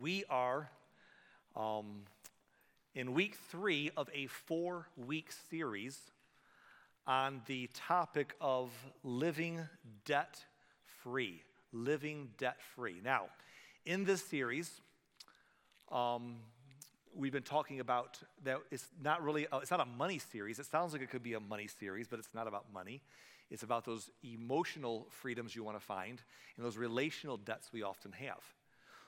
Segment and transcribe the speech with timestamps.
[0.00, 0.70] we are
[1.54, 2.04] um,
[2.94, 5.98] in week three of a four week series
[7.06, 8.70] on the topic of
[9.04, 9.60] living
[10.06, 10.42] debt
[11.02, 11.42] free.
[11.72, 13.00] Living debt free.
[13.04, 13.26] Now,
[13.84, 14.80] in this series,
[15.92, 16.36] um,
[17.14, 20.66] we've been talking about that it's not really a, it's not a money series it
[20.66, 23.02] sounds like it could be a money series but it's not about money
[23.50, 26.22] it's about those emotional freedoms you want to find
[26.56, 28.38] and those relational debts we often have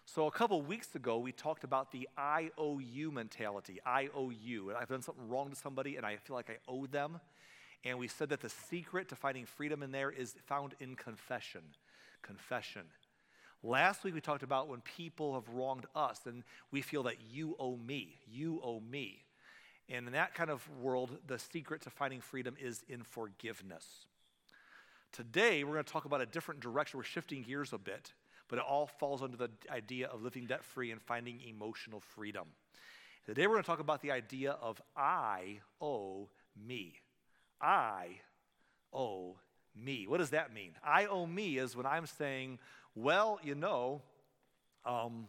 [0.04, 5.28] so a couple weeks ago we talked about the iou mentality iou i've done something
[5.28, 7.20] wrong to somebody and i feel like i owe them
[7.84, 11.62] and we said that the secret to finding freedom in there is found in confession
[12.22, 12.82] confession
[13.64, 16.42] Last week we talked about when people have wronged us and
[16.72, 19.22] we feel that you owe me, you owe me.
[19.88, 24.06] And in that kind of world, the secret to finding freedom is in forgiveness.
[25.12, 26.98] Today we're going to talk about a different direction.
[26.98, 28.12] We're shifting gears a bit,
[28.52, 32.46] but it all falls under the idea of living debt free and finding emotional freedom.
[33.24, 36.96] Today we're going to talk about the idea of I owe me.
[37.62, 38.08] I
[38.92, 39.36] owe
[39.74, 40.06] me.
[40.06, 40.72] What does that mean?
[40.84, 42.58] I owe me is when I'm saying,
[42.94, 44.02] well, you know,
[44.84, 45.28] um,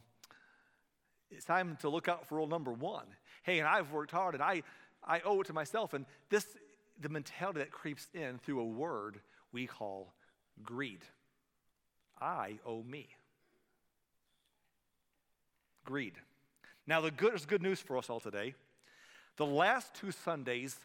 [1.32, 3.06] it's time to look out for rule number one.
[3.44, 4.64] Hey, and I've worked hard and I,
[5.02, 5.94] I owe it to myself.
[5.94, 6.46] And this,
[7.00, 9.22] the mentality that creeps in through a word
[9.54, 10.14] we call
[10.62, 11.06] greed.
[12.24, 13.08] I owe me.
[15.84, 16.14] Greed.
[16.88, 18.56] Now, the good, there's good news for us all today.
[19.36, 20.78] The last two Sundays,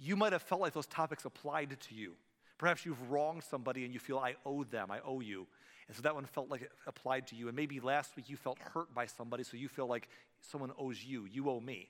[0.00, 2.12] you might have felt like those topics applied to you.
[2.58, 5.48] Perhaps you've wronged somebody and you feel, I owe them, I owe you.
[5.88, 7.48] And so that one felt like it applied to you.
[7.48, 10.08] And maybe last week you felt hurt by somebody, so you feel like
[10.40, 11.88] someone owes you, you owe me.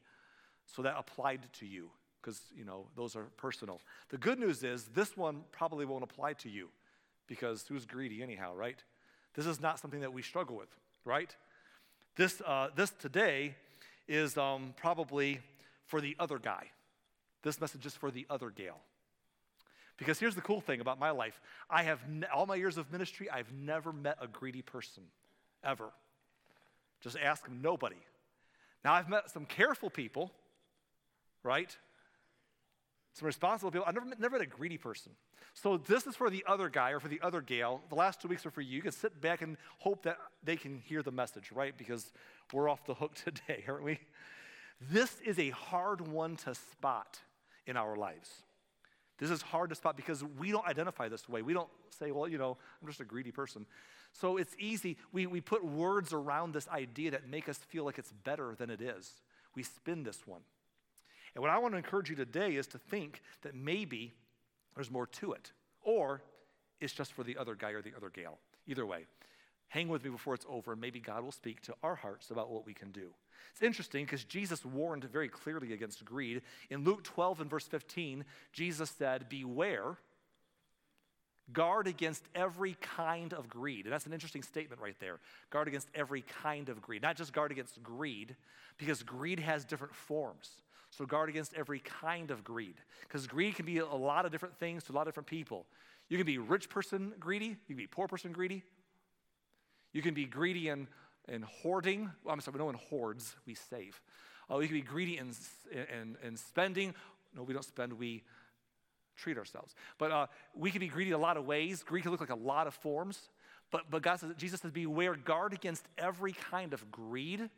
[0.65, 1.91] So that applied to you
[2.23, 3.81] because, you know, those are personal.
[4.09, 6.69] The good news is this one probably won't apply to you
[7.33, 8.77] because who's greedy anyhow, right?
[9.33, 10.69] This is not something that we struggle with,
[11.07, 11.35] right?
[12.15, 13.55] This, uh, this today
[14.07, 15.41] is um, probably
[15.87, 16.67] for the other guy.
[17.43, 18.79] This message is for the other gal.
[19.97, 21.41] Because here's the cool thing about my life
[21.71, 25.05] I have, ne- all my years of ministry, I've never met a greedy person,
[25.65, 25.89] ever.
[27.01, 27.97] Just ask them, nobody.
[28.85, 30.31] Now, I've met some careful people,
[31.43, 31.75] right?
[33.13, 33.85] Some responsible people.
[33.87, 35.13] I've never never met a greedy person.
[35.55, 37.83] So, this is for the other guy or for the other gal.
[37.91, 38.77] The last two weeks are for you.
[38.77, 41.77] You can sit back and hope that they can hear the message, right?
[41.77, 42.13] Because
[42.53, 43.99] we're off the hook today, aren't we?
[44.91, 47.19] This is a hard one to spot
[47.67, 48.31] in our lives.
[49.19, 51.43] This is hard to spot because we don't identify this way.
[51.43, 53.67] We don't say, well, you know, I'm just a greedy person.
[54.13, 54.97] So it's easy.
[55.13, 58.69] We, we put words around this idea that make us feel like it's better than
[58.71, 59.13] it is.
[59.55, 60.41] We spin this one.
[61.35, 64.13] And what I want to encourage you today is to think that maybe
[64.75, 66.23] there's more to it, or
[66.81, 68.39] it's just for the other guy or the other gal.
[68.67, 69.07] Either way,
[69.69, 72.51] hang with me before it's over, and maybe God will speak to our hearts about
[72.51, 73.11] what we can do.
[73.53, 76.43] It's interesting because Jesus warned very clearly against greed.
[76.71, 79.97] In Luke 12 and verse 15, Jesus said, Beware,
[81.53, 83.85] guard against every kind of greed.
[83.85, 85.19] And that's an interesting statement right there.
[85.51, 87.03] Guard against every kind of greed.
[87.03, 88.37] Not just guard against greed,
[88.79, 90.51] because greed has different forms.
[90.93, 92.77] So guard against every kind of greed.
[93.01, 95.67] Because greed can be a lot of different things to a lot of different people.
[96.09, 98.63] You can be rich person greedy, you can be poor person greedy.
[99.93, 100.87] You can be greedy and
[101.29, 102.11] and hoarding.
[102.25, 104.01] Well, I'm sorry, we don't in hoards, we save.
[104.51, 105.33] Uh, we can be greedy in,
[105.71, 106.95] in, in spending.
[107.35, 108.23] No, we don't spend, we
[109.17, 109.75] treat ourselves.
[109.99, 111.83] But uh, we can be greedy in a lot of ways.
[111.83, 113.31] Greed can look like a lot of forms.
[113.71, 117.49] But, but God says, Jesus says, beware, guard against every kind of greed.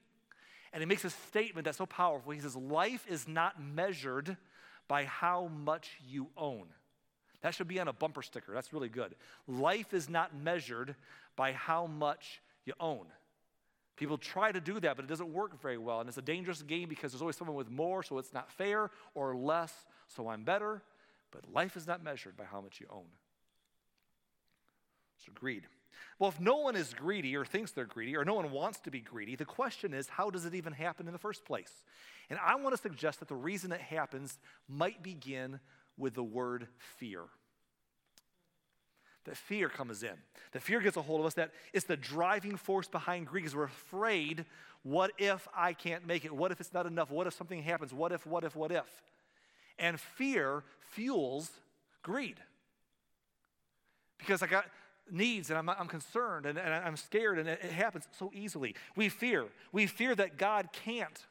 [0.75, 2.33] And he makes a statement that's so powerful.
[2.33, 4.37] He says, life is not measured
[4.89, 6.67] by how much you own.
[7.43, 8.53] That should be on a bumper sticker.
[8.53, 9.15] That's really good.
[9.47, 10.97] Life is not measured
[11.37, 13.07] by how much you own.
[13.97, 16.01] People try to do that, but it doesn't work very well.
[16.01, 18.91] And it's a dangerous game because there's always someone with more, so it's not fair,
[19.15, 19.73] or less,
[20.09, 20.83] so I'm better.
[21.31, 23.07] But life is not measured by how much you own.
[25.25, 25.63] So, greed.
[26.19, 28.91] Well, if no one is greedy or thinks they're greedy or no one wants to
[28.91, 31.85] be greedy, the question is how does it even happen in the first place?
[32.31, 34.39] And I want to suggest that the reason it happens
[34.69, 35.61] might begin
[35.97, 37.23] with the word fear
[39.25, 40.15] that fear comes in.
[40.53, 43.57] That fear gets a hold of us, that it's the driving force behind greed because
[43.57, 44.45] we're afraid
[44.83, 46.33] what if I can't make it?
[46.33, 47.11] What if it's not enough?
[47.11, 47.95] What if something happens?
[47.95, 48.85] What if, what if, what if?
[49.79, 51.51] And fear fuels
[52.03, 52.37] greed.
[54.19, 54.67] Because I got
[55.11, 58.75] needs and I'm, I'm concerned and, and I'm scared and it, it happens so easily.
[58.97, 59.47] We fear.
[59.73, 61.25] We fear that God can't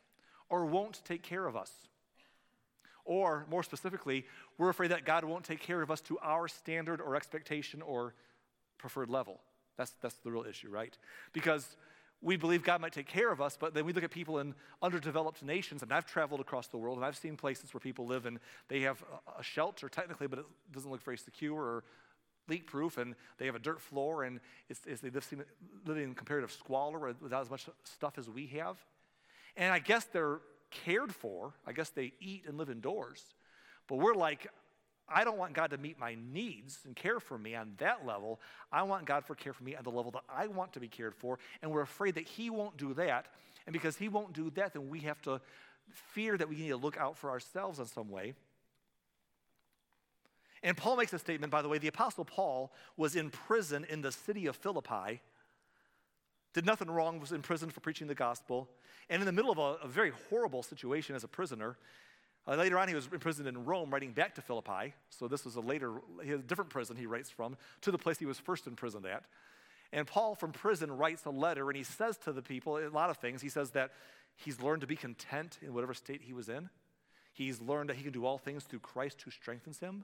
[0.50, 1.72] or won't take care of us.
[3.06, 4.26] Or, more specifically,
[4.58, 8.14] we're afraid that God won't take care of us to our standard or expectation or
[8.78, 9.42] preferred level.
[9.78, 10.98] That's, that's the real issue, right?
[11.34, 11.76] Because
[12.22, 14.56] we believe God might take care of us, but then we look at people in
[14.82, 15.84] underdeveloped nations.
[15.84, 18.80] and I've traveled across the world and I've seen places where people live and they
[18.82, 19.04] have
[19.38, 21.84] a shelter technically, but it doesn't look very secure or
[22.48, 25.28] leak proof, and they have a dirt floor, and it's, it's they live
[25.86, 28.78] living in comparative squalor without as much stuff as we have.
[29.56, 30.40] And I guess they're
[30.72, 31.54] cared for.
[31.66, 33.24] I guess they eat and live indoors.
[33.88, 34.48] But we're like,
[35.08, 38.40] I don't want God to meet my needs and care for me on that level.
[38.72, 40.88] I want God for care for me on the level that I want to be
[40.88, 41.40] cared for.
[41.62, 43.28] And we're afraid that He won't do that.
[43.66, 45.42] And because He won't do that, then we have to
[45.92, 48.34] fear that we need to look out for ourselves in some way.
[50.64, 54.02] And Paul makes a statement, by the way, the Apostle Paul was in prison in
[54.02, 55.22] the city of Philippi,
[56.54, 58.70] did nothing wrong, was in prison for preaching the gospel,
[59.10, 61.78] and in the middle of a, a very horrible situation as a prisoner,
[62.48, 64.94] uh, later on, he was imprisoned in Rome, writing back to Philippi.
[65.10, 68.26] So this was a later, a different prison he writes from to the place he
[68.26, 69.24] was first imprisoned at.
[69.94, 73.10] And Paul from prison writes a letter, and he says to the people a lot
[73.10, 73.42] of things.
[73.42, 73.92] He says that
[74.36, 76.70] he's learned to be content in whatever state he was in.
[77.32, 80.04] He's learned that he can do all things through Christ who strengthens him.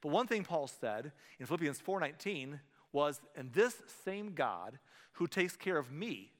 [0.00, 2.60] But one thing Paul said in Philippians 4:19
[2.92, 4.78] was, "And this same God
[5.12, 6.32] who takes care of me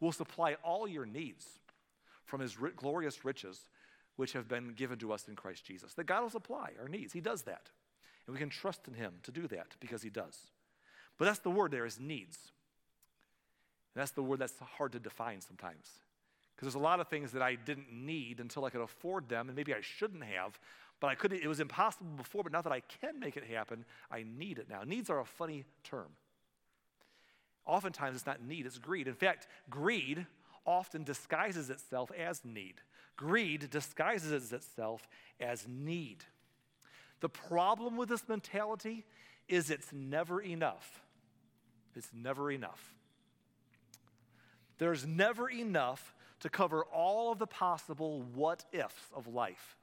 [0.00, 1.60] will supply all your needs
[2.24, 3.68] from his glorious riches
[4.16, 5.94] which have been given to us in Christ Jesus.
[5.94, 7.12] That God will supply our needs.
[7.12, 7.70] He does that.
[8.26, 10.38] And we can trust in Him to do that because He does.
[11.18, 12.52] But that's the word there is needs.
[13.94, 15.90] And that's the word that's hard to define sometimes.
[16.54, 19.48] Because there's a lot of things that I didn't need until I could afford them,
[19.48, 20.58] and maybe I shouldn't have,
[21.04, 23.84] but I couldn't, it was impossible before, but now that I can make it happen,
[24.10, 24.84] I need it now.
[24.84, 26.08] Needs are a funny term.
[27.66, 29.06] Oftentimes it's not need, it's greed.
[29.06, 30.26] In fact, greed
[30.64, 32.76] often disguises itself as need.
[33.16, 35.06] Greed disguises itself
[35.38, 36.24] as need.
[37.20, 39.04] The problem with this mentality
[39.46, 41.02] is it's never enough.
[41.94, 42.94] It's never enough.
[44.78, 49.76] There's never enough to cover all of the possible what ifs of life.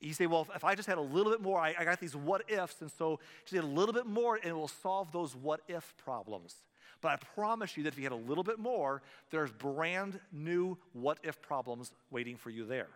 [0.00, 2.14] You say, well, if I just had a little bit more, I, I got these
[2.14, 5.60] what ifs, and so just a little bit more, and it will solve those what
[5.66, 6.54] if problems.
[7.00, 10.76] But I promise you that if you had a little bit more, there's brand new
[10.92, 12.88] what if problems waiting for you there.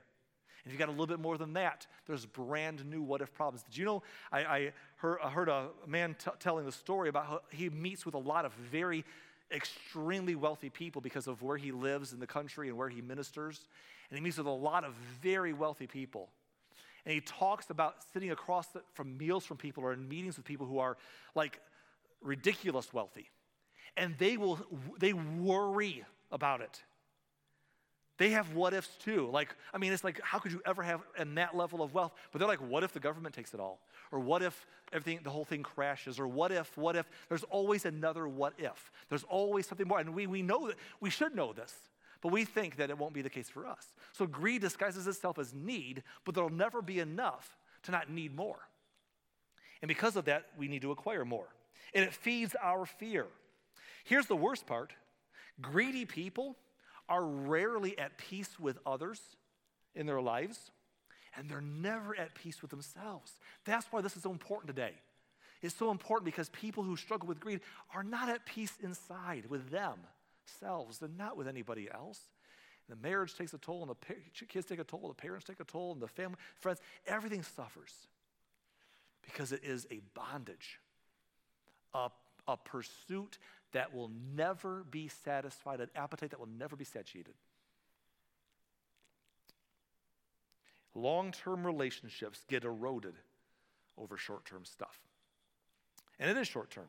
[0.65, 3.33] And if you got a little bit more than that, there's brand new what if
[3.35, 3.65] problems.
[3.65, 4.03] Did you know?
[4.31, 8.07] I, I, heard, I heard, a man t- telling the story about how he meets
[8.07, 9.05] with a lot of very
[9.53, 13.67] extremely wealthy people because of where he lives in the country and where he ministers.
[14.09, 16.29] And he meets with a lot of very wealthy people.
[17.05, 20.47] And he talks about sitting across the, from meals from people or in meetings with
[20.47, 20.97] people who are
[21.35, 21.61] like
[22.21, 23.29] ridiculous wealthy
[23.97, 24.59] and they will
[24.99, 26.83] they worry about it.
[28.19, 29.29] They have what ifs too.
[29.33, 32.13] Like, I mean, it's like, how could you ever have in that level of wealth?
[32.31, 33.81] But they're like, what if the government takes it all?
[34.13, 36.21] Or what if everything, the whole thing crashes?
[36.21, 37.09] Or what if, what if?
[37.29, 38.93] There's always another what if.
[39.09, 39.99] There's always something more.
[39.99, 41.75] And we, we know that, we should know this,
[42.23, 43.85] but we think that it won't be the case for us.
[44.13, 48.61] So greed disguises itself as need, but there'll never be enough to not need more.
[49.83, 51.49] And because of that, we need to acquire more.
[51.95, 53.27] And it feeds our fear.
[54.05, 54.93] Here's the worst part
[55.61, 56.57] greedy people
[57.09, 59.21] are rarely at peace with others
[59.95, 60.71] in their lives,
[61.37, 63.33] and they're never at peace with themselves.
[63.65, 64.93] That's why this is so important today.
[65.61, 67.61] It's so important because people who struggle with greed
[67.95, 69.71] are not at peace inside with
[70.47, 70.99] themselves.
[70.99, 72.21] They're not with anybody else.
[72.89, 75.65] The marriage takes a toll, and the kids take a toll, the parents take a
[75.65, 77.93] toll, and the family, friends, everything suffers
[79.23, 80.81] because it is a bondage,
[81.95, 82.11] a,
[82.49, 83.39] a pursuit
[83.73, 87.35] that will never be satisfied, an appetite that will never be satiated.
[90.95, 93.15] Long term relationships get eroded
[93.97, 94.99] over short term stuff.
[96.19, 96.89] And it is short term.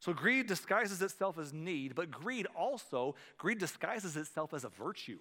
[0.00, 5.18] So greed disguises itself as need, but greed also, greed disguises itself as a virtue.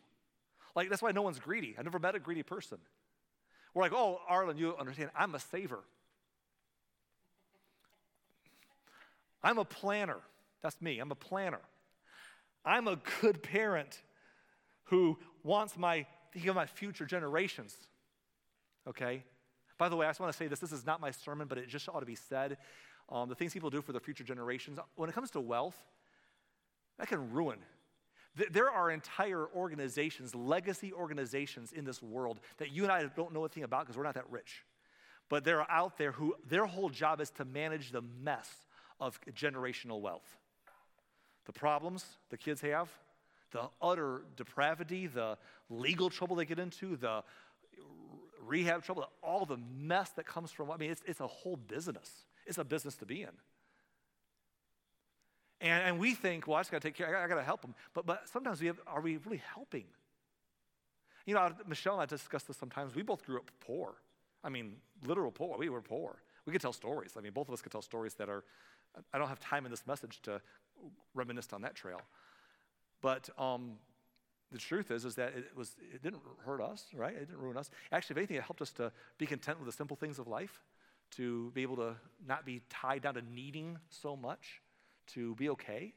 [0.76, 1.76] Like, that's why no one's greedy.
[1.78, 2.78] I never met a greedy person.
[3.74, 5.82] We're like, oh, Arlen, you understand, I'm a saver.
[9.44, 10.18] I'm a planner.
[10.62, 11.00] That's me.
[11.00, 11.62] I'm a planner.
[12.66, 14.02] I'm a good parent
[14.86, 17.76] who wants my think of my future generations.
[18.88, 19.24] Okay?
[19.78, 20.60] By the way, I just want to say this.
[20.60, 22.58] This is not my sermon, but it just ought to be said.
[23.10, 25.78] Um, the things people do for their future generations, when it comes to wealth,
[26.98, 27.60] that can ruin.
[28.52, 33.42] There are entire organizations, legacy organizations in this world that you and I don't know
[33.42, 34.64] anything about because we're not that rich.
[35.28, 38.50] But there are out there who their whole job is to manage the mess
[39.00, 40.38] of generational wealth
[41.50, 42.90] the problems the kids have,
[43.52, 45.36] the utter depravity, the
[45.72, 47.24] legal trouble they get into, the
[48.46, 52.12] rehab trouble, all the mess that comes from, I mean, it's, it's a whole business.
[52.50, 53.30] It's a business to be in.
[55.62, 57.62] And, and we think, well, I just got to take care, I, got to help
[57.62, 57.76] them.
[57.94, 59.86] But, but sometimes we have, are we really helping?
[61.26, 62.96] You know, Michelle and I discuss this sometimes.
[62.96, 63.94] We both grew up poor.
[64.44, 65.58] I mean, literal poor.
[65.58, 66.22] We were poor.
[66.46, 67.12] We could tell stories.
[67.18, 68.44] I mean, both of us could tell stories that are,
[69.14, 70.42] I don't have time in this message to
[71.14, 72.02] reminisce on that trail.
[73.02, 73.74] But um,
[74.52, 77.14] the truth is, is that it, was, it didn't hurt us, right?
[77.14, 77.70] It didn't ruin us.
[77.92, 80.62] Actually, if anything, it helped us to be content with the simple things of life,
[81.12, 81.96] to be able to
[82.28, 84.62] not be tied down to needing so much,
[85.08, 85.94] to be okay.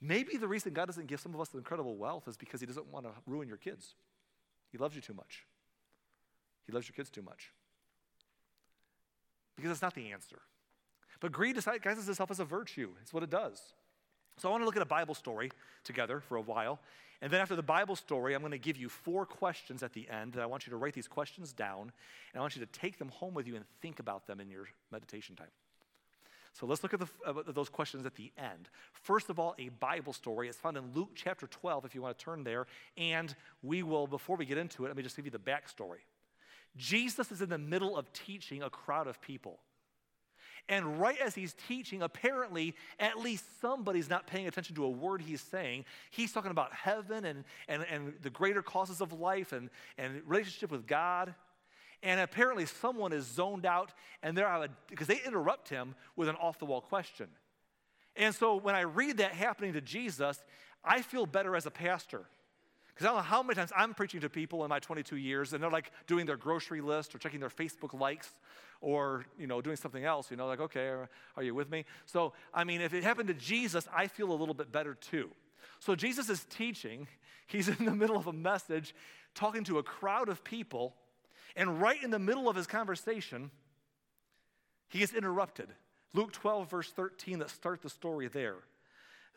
[0.00, 2.86] Maybe the reason God doesn't give some of us incredible wealth is because He doesn't
[2.86, 3.94] want to ruin your kids.
[4.70, 5.46] He loves you too much.
[6.66, 7.52] He loves your kids too much.
[9.56, 10.42] Because it's not the answer.
[11.20, 12.90] But greed disguises itself as a virtue.
[13.00, 13.72] It's what it does.
[14.38, 15.50] So I want to look at a Bible story
[15.84, 16.78] together for a while.
[17.22, 20.08] And then after the Bible story, I'm going to give you four questions at the
[20.10, 20.34] end.
[20.34, 21.80] And I want you to write these questions down.
[21.82, 24.50] And I want you to take them home with you and think about them in
[24.50, 25.48] your meditation time.
[26.52, 28.68] So let's look at the, uh, those questions at the end.
[28.92, 30.48] First of all, a Bible story.
[30.48, 32.66] It's found in Luke chapter 12, if you want to turn there.
[32.96, 36.00] And we will, before we get into it, let me just give you the backstory.
[36.76, 39.58] Jesus is in the middle of teaching a crowd of people.
[40.68, 45.20] And right as he's teaching, apparently, at least somebody's not paying attention to a word
[45.20, 45.84] he's saying.
[46.10, 50.72] He's talking about heaven and, and, and the greater causes of life and, and relationship
[50.72, 51.34] with God.
[52.02, 53.92] And apparently, someone is zoned out,
[54.22, 57.28] and they're because they interrupt him with an off the wall question.
[58.16, 60.42] And so, when I read that happening to Jesus,
[60.84, 62.26] I feel better as a pastor.
[62.96, 65.52] Because I don't know how many times I'm preaching to people in my 22 years,
[65.52, 68.30] and they're like doing their grocery list or checking their Facebook likes
[68.80, 71.84] or you know doing something else you know like okay are, are you with me?
[72.06, 75.30] So i mean if it happened to jesus i feel a little bit better too.
[75.80, 77.06] So jesus is teaching.
[77.46, 78.94] He's in the middle of a message
[79.34, 80.94] talking to a crowd of people
[81.54, 83.50] and right in the middle of his conversation
[84.88, 85.68] he gets interrupted.
[86.14, 88.56] Luke 12 verse 13 that start the story there.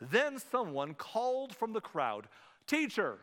[0.00, 2.26] Then someone called from the crowd
[2.66, 3.18] teacher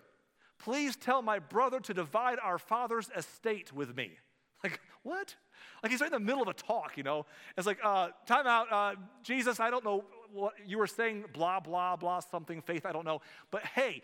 [0.59, 4.11] please tell my brother to divide our father's estate with me
[4.63, 5.35] like what
[5.83, 7.25] like he's right in the middle of a talk, you know.
[7.55, 11.59] It's like, uh, time out, uh, Jesus, I don't know what you were saying, blah,
[11.59, 13.21] blah, blah, something, faith, I don't know.
[13.51, 14.01] But hey,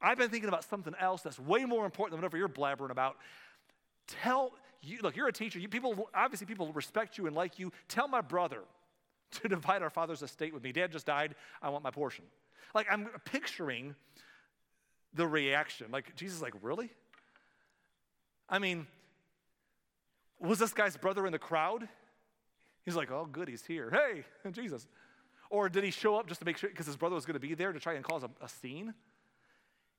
[0.00, 3.16] I've been thinking about something else that's way more important than whatever you're blabbering about.
[4.08, 5.58] Tell you, look, you're a teacher.
[5.58, 7.72] You, people, obviously, people respect you and like you.
[7.88, 8.62] Tell my brother
[9.30, 10.72] to divide our father's estate with me.
[10.72, 11.34] Dad just died.
[11.60, 12.24] I want my portion.
[12.74, 13.94] Like, I'm picturing
[15.14, 15.88] the reaction.
[15.90, 16.90] Like, Jesus, like, really?
[18.48, 18.86] I mean,
[20.40, 21.88] was this guy's brother in the crowd?
[22.84, 23.90] He's like, oh, good, he's here.
[23.90, 24.86] Hey, Jesus.
[25.50, 27.40] Or did he show up just to make sure, because his brother was going to
[27.40, 28.94] be there to try and cause a, a scene?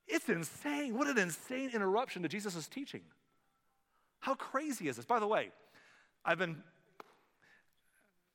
[0.07, 0.97] It's insane.
[0.97, 3.01] What an insane interruption to Jesus' teaching.
[4.19, 5.05] How crazy is this?
[5.05, 5.51] By the way,
[6.25, 6.61] I've been,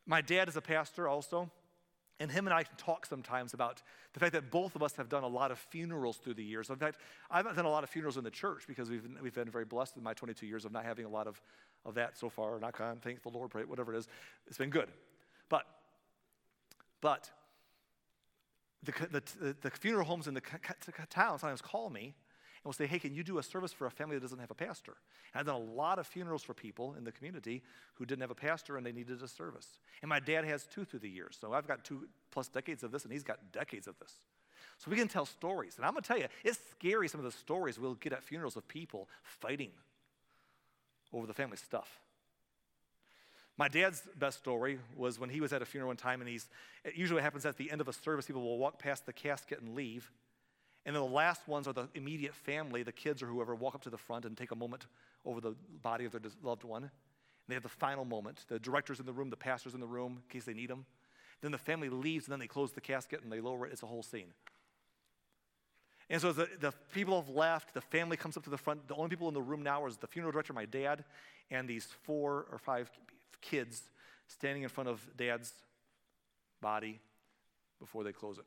[0.07, 1.51] my dad is a pastor also.
[2.21, 3.81] And him and I talk sometimes about
[4.13, 6.69] the fact that both of us have done a lot of funerals through the years.
[6.69, 6.99] In fact,
[7.31, 9.97] I've done a lot of funerals in the church because we've, we've been very blessed
[9.97, 11.41] in my 22 years of not having a lot of,
[11.85, 12.59] of that so far.
[12.59, 14.09] Not on, thank the Lord, pray, whatever it is.
[14.49, 14.89] It's been good.
[15.49, 15.65] But,
[17.01, 17.31] but
[18.83, 18.93] the,
[19.41, 20.43] the, the funeral homes in the
[21.11, 22.15] town sometimes call me
[22.69, 24.55] will say, hey, can you do a service for a family that doesn't have a
[24.55, 24.95] pastor?
[25.33, 27.63] And I've done a lot of funerals for people in the community
[27.95, 29.79] who didn't have a pastor and they needed a service.
[30.03, 31.39] And my dad has two through the years.
[31.41, 34.13] So I've got two plus decades of this, and he's got decades of this.
[34.77, 35.77] So we can tell stories.
[35.79, 38.23] And I'm going to tell you, it's scary some of the stories we'll get at
[38.23, 39.71] funerals of people fighting
[41.15, 42.01] over the family stuff.
[43.57, 46.49] My dad's best story was when he was at a funeral one time, and he's,
[46.85, 49.63] it usually happens at the end of a service, people will walk past the casket
[49.63, 50.13] and leave.
[50.87, 53.83] And then the last ones are the immediate family, the kids or whoever, walk up
[53.83, 54.87] to the front and take a moment
[55.25, 56.83] over the body of their loved one.
[56.83, 56.91] And
[57.49, 58.45] they have the final moment.
[58.49, 60.87] The director's in the room, the pastor's in the room in case they need them.
[61.41, 63.73] Then the family leaves and then they close the casket and they lower it.
[63.73, 64.33] It's a whole scene.
[66.11, 68.89] And so the, the people have left, the family comes up to the front.
[68.89, 71.05] The only people in the room now is the funeral director, my dad,
[71.51, 72.91] and these four or five
[73.43, 73.83] kids
[74.27, 75.53] standing in front of dad's
[76.61, 77.01] body
[77.79, 78.45] before they close it.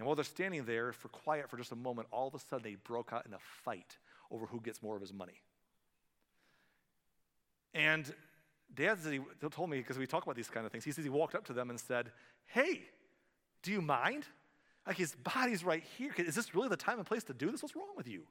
[0.00, 2.64] And while they're standing there for quiet for just a moment, all of a sudden
[2.64, 3.98] they broke out in a fight
[4.30, 5.42] over who gets more of his money.
[7.74, 8.10] And
[8.74, 11.04] Dad said he told me, because we talk about these kind of things, he says
[11.04, 12.12] he walked up to them and said,
[12.46, 12.80] Hey,
[13.62, 14.24] do you mind?
[14.86, 16.14] Like his body's right here.
[16.16, 17.62] Is this really the time and place to do this?
[17.62, 18.22] What's wrong with you?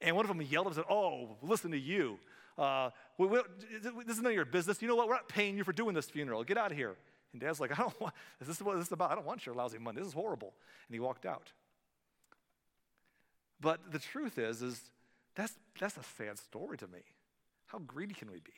[0.00, 2.18] And one of them yelled and said, Oh, listen to you.
[2.58, 3.40] Uh, we, we,
[4.04, 4.82] this is none of your business.
[4.82, 5.06] You know what?
[5.06, 6.42] We're not paying you for doing this funeral.
[6.42, 6.96] Get out of here.
[7.36, 9.10] And dad's like, I don't want, is this what this is about?
[9.10, 9.98] I don't want your lousy money.
[9.98, 10.54] This is horrible.
[10.88, 11.52] And he walked out.
[13.60, 14.80] But the truth is, is
[15.34, 17.00] that's, that's a sad story to me.
[17.66, 18.54] How greedy can we be?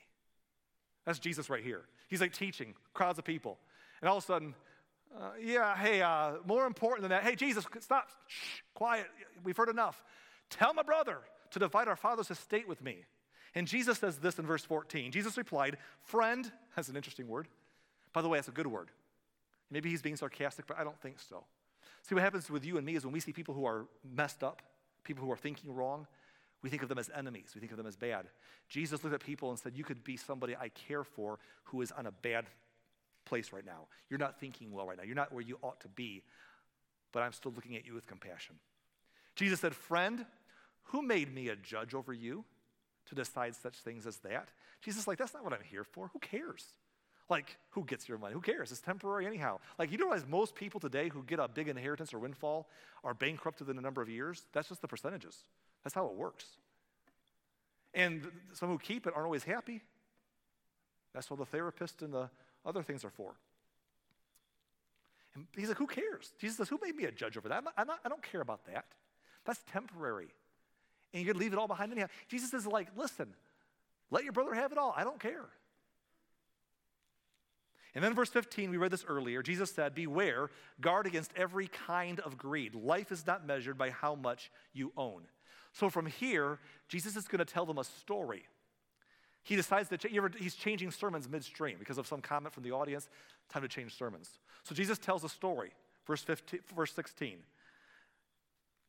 [1.05, 1.83] That's Jesus right here.
[2.07, 3.59] He's like teaching crowds of people.
[4.01, 4.55] And all of a sudden,
[5.19, 9.07] uh, yeah, hey, uh, more important than that, hey, Jesus, stop, shh, quiet,
[9.43, 10.05] we've heard enough.
[10.51, 11.19] Tell my brother
[11.51, 12.99] to divide our father's estate with me.
[13.57, 15.11] And Jesus says this in verse 14.
[15.11, 17.49] Jesus replied, Friend, that's an interesting word.
[18.13, 18.89] By the way, that's a good word.
[19.71, 21.45] Maybe he's being sarcastic, but I don't think so.
[22.03, 24.43] See, what happens with you and me is when we see people who are messed
[24.43, 24.63] up,
[25.05, 26.07] people who are thinking wrong,
[26.63, 27.53] we think of them as enemies.
[27.55, 28.27] We think of them as bad.
[28.69, 31.93] Jesus looked at people and said, You could be somebody I care for who is
[31.93, 32.47] on a bad
[33.25, 33.87] place right now.
[34.09, 35.05] You're not thinking well right now.
[35.05, 36.25] You're not where you ought to be,
[37.13, 38.57] but I'm still looking at you with compassion.
[39.37, 40.25] Jesus said, Friend,
[40.85, 42.45] who made me a judge over you
[43.07, 44.49] to decide such things as that?
[44.81, 46.11] Jesus like, That's not what I'm here for.
[46.13, 46.65] Who cares?
[47.29, 48.33] Like, who gets your money?
[48.33, 48.73] Who cares?
[48.73, 49.59] It's temporary anyhow.
[49.79, 52.69] Like, you realize most people today who get a big inheritance or windfall
[53.05, 54.47] are bankrupt within a number of years?
[54.53, 55.45] That's just the percentages.
[55.85, 56.45] That's how it works.
[57.93, 59.83] And some who keep it aren't always happy.
[61.13, 62.31] That's what the therapist and the
[62.65, 63.35] other things are for.
[65.35, 66.33] And he's like, who cares?
[66.39, 67.59] Jesus says, who made me a judge over that?
[67.59, 68.87] I'm not, I'm not, I don't care about that.
[69.45, 70.29] That's temporary.
[71.13, 72.09] And going to leave it all behind anyhow.
[72.29, 73.29] Jesus is like, listen,
[74.11, 74.95] let your brother have it all.
[74.97, 75.47] I don't care.
[77.95, 79.43] And then verse 15, we read this earlier.
[79.43, 82.75] Jesus said, Beware, guard against every kind of greed.
[82.75, 85.23] Life is not measured by how much you own.
[85.73, 88.45] So from here, Jesus is going to tell them a story.
[89.43, 93.09] He decides that he's changing sermons midstream because of some comment from the audience.
[93.49, 94.39] Time to change sermons.
[94.63, 95.73] So Jesus tells a story.
[96.07, 97.39] Verse, 15, verse 16.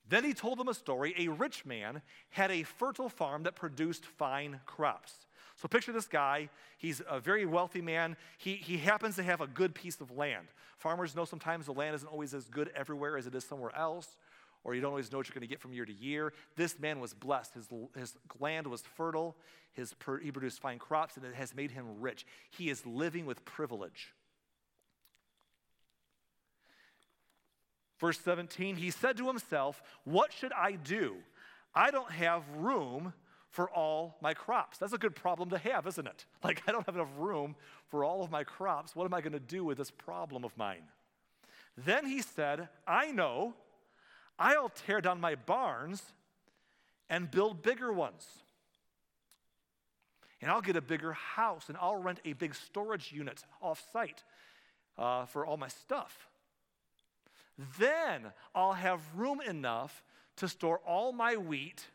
[0.09, 1.13] Then he told them a story.
[1.17, 2.01] A rich man
[2.31, 5.27] had a fertile farm that produced fine crops.
[5.59, 6.49] So picture this guy.
[6.77, 8.15] He's a very wealthy man.
[8.37, 10.47] He, he happens to have a good piece of land.
[10.77, 14.15] Farmers know sometimes the land isn't always as good everywhere as it is somewhere else,
[14.63, 16.31] or you don't always know what you're going to get from year to year.
[16.55, 17.55] This man was blessed.
[17.55, 19.35] His, his land was fertile,
[19.73, 22.25] his, he produced fine crops, and it has made him rich.
[22.51, 24.13] He is living with privilege.
[27.99, 31.17] Verse 17, he said to himself, What should I do?
[31.75, 33.13] I don't have room
[33.49, 34.77] for all my crops.
[34.77, 36.25] That's a good problem to have, isn't it?
[36.43, 37.55] Like, I don't have enough room
[37.89, 38.95] for all of my crops.
[38.95, 40.83] What am I going to do with this problem of mine?
[41.77, 43.53] Then he said, I know,
[44.37, 46.01] I'll tear down my barns
[47.09, 48.25] and build bigger ones.
[50.41, 54.23] And I'll get a bigger house and I'll rent a big storage unit off site
[54.97, 56.29] uh, for all my stuff.
[57.77, 60.03] Then I'll have room enough
[60.37, 61.85] to store all my wheat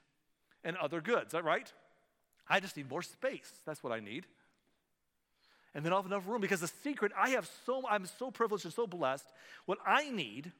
[0.65, 1.33] and other goods.
[1.33, 1.71] That right?
[2.49, 3.53] I just need more space.
[3.65, 4.27] That's what I need.
[5.75, 8.65] And then I'll have enough room because the secret I have so I'm so privileged
[8.65, 9.27] and so blessed.
[9.67, 10.53] What I need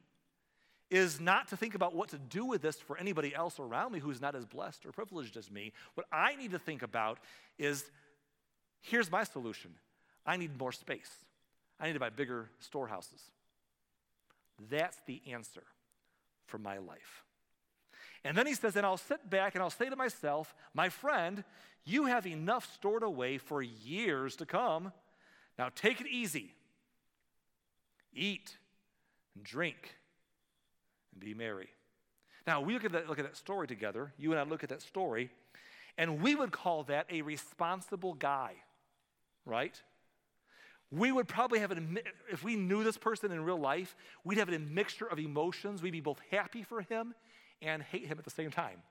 [0.91, 3.99] is not to think about what to do with this for anybody else around me
[4.01, 5.73] who's not as blessed or privileged as me.
[5.95, 7.19] What I need to think about
[7.59, 7.85] is
[8.81, 9.73] here's my solution.
[10.27, 11.11] I need more space.
[11.81, 13.21] I need to buy bigger storehouses.
[14.71, 15.65] That's the answer
[16.47, 17.25] for my life.
[18.25, 21.45] And then he says, and I'll sit back and I'll say to myself, my friend,
[21.85, 24.93] you have enough stored away for years to come.
[25.59, 26.55] Now take it easy.
[28.15, 28.57] Eat
[29.35, 29.97] and drink
[31.13, 31.69] and be merry.
[32.47, 34.13] Now we look at that, look at that story together.
[34.17, 35.31] You and I look at that story,
[35.99, 38.55] and we would call that a responsible guy,
[39.45, 39.79] right?
[40.91, 41.99] We would probably have an,
[42.31, 45.83] if we knew this person in real life, we'd have a mixture of emotions.
[45.83, 47.15] We'd be both happy for him
[47.63, 48.83] and hate him at the same time.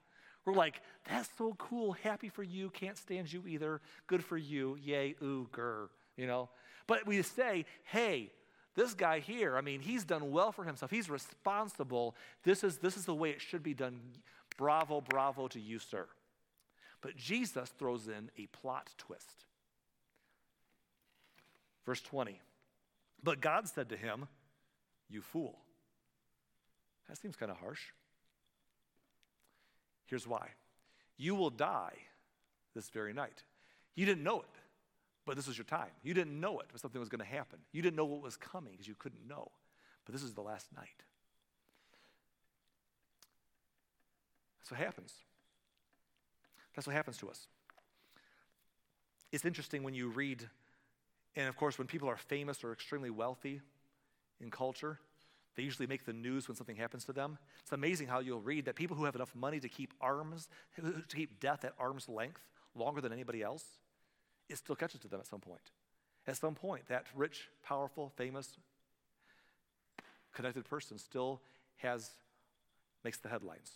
[0.45, 4.77] We're like, that's so cool, happy for you, can't stand you either, good for you,
[4.81, 6.49] yay, ooh, grr, you know?
[6.85, 8.31] But we say, hey,
[8.75, 10.91] this guy here, I mean, he's done well for himself.
[10.91, 12.15] He's responsible.
[12.43, 13.99] This is, this is the way it should be done.
[14.57, 16.07] Bravo, bravo to you, sir.
[17.01, 19.45] But Jesus throws in a plot twist.
[21.85, 22.39] Verse 20.
[23.21, 24.27] But God said to him,
[25.09, 25.59] You fool.
[27.07, 27.81] That seems kind of harsh.
[30.13, 30.47] Here's why
[31.17, 31.95] you will die
[32.75, 33.41] this very night.
[33.95, 34.59] You didn't know it,
[35.25, 35.89] but this was your time.
[36.03, 37.57] You didn't know it, but something was going to happen.
[37.71, 39.49] You didn't know what was coming because you couldn't know,
[40.05, 41.01] but this is the last night.
[44.59, 45.15] That's what happens.
[46.75, 47.47] That's what happens to us.
[49.31, 50.47] It's interesting when you read,
[51.35, 53.61] and of course, when people are famous or extremely wealthy
[54.39, 54.99] in culture,
[55.55, 57.37] they usually make the news when something happens to them.
[57.61, 61.15] It's amazing how you'll read that people who have enough money to keep arms, to
[61.15, 62.41] keep death at arm's length
[62.75, 63.63] longer than anybody else,
[64.49, 65.71] it still catches to them at some point.
[66.25, 68.57] At some point, that rich, powerful, famous,
[70.33, 71.41] connected person still
[71.77, 72.09] has,
[73.03, 73.71] makes the headlines.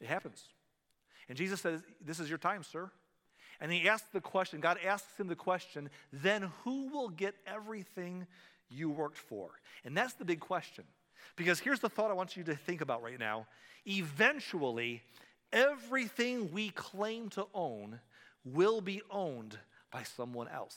[0.00, 0.44] It happens.
[1.28, 2.90] And Jesus says, This is your time, sir.
[3.60, 8.26] And he asks the question, God asks him the question, then who will get everything
[8.70, 9.50] you worked for?
[9.84, 10.84] And that's the big question.
[11.36, 13.46] Because here's the thought I want you to think about right now.
[13.86, 15.02] Eventually,
[15.52, 18.00] everything we claim to own
[18.44, 19.58] will be owned
[19.90, 20.76] by someone else.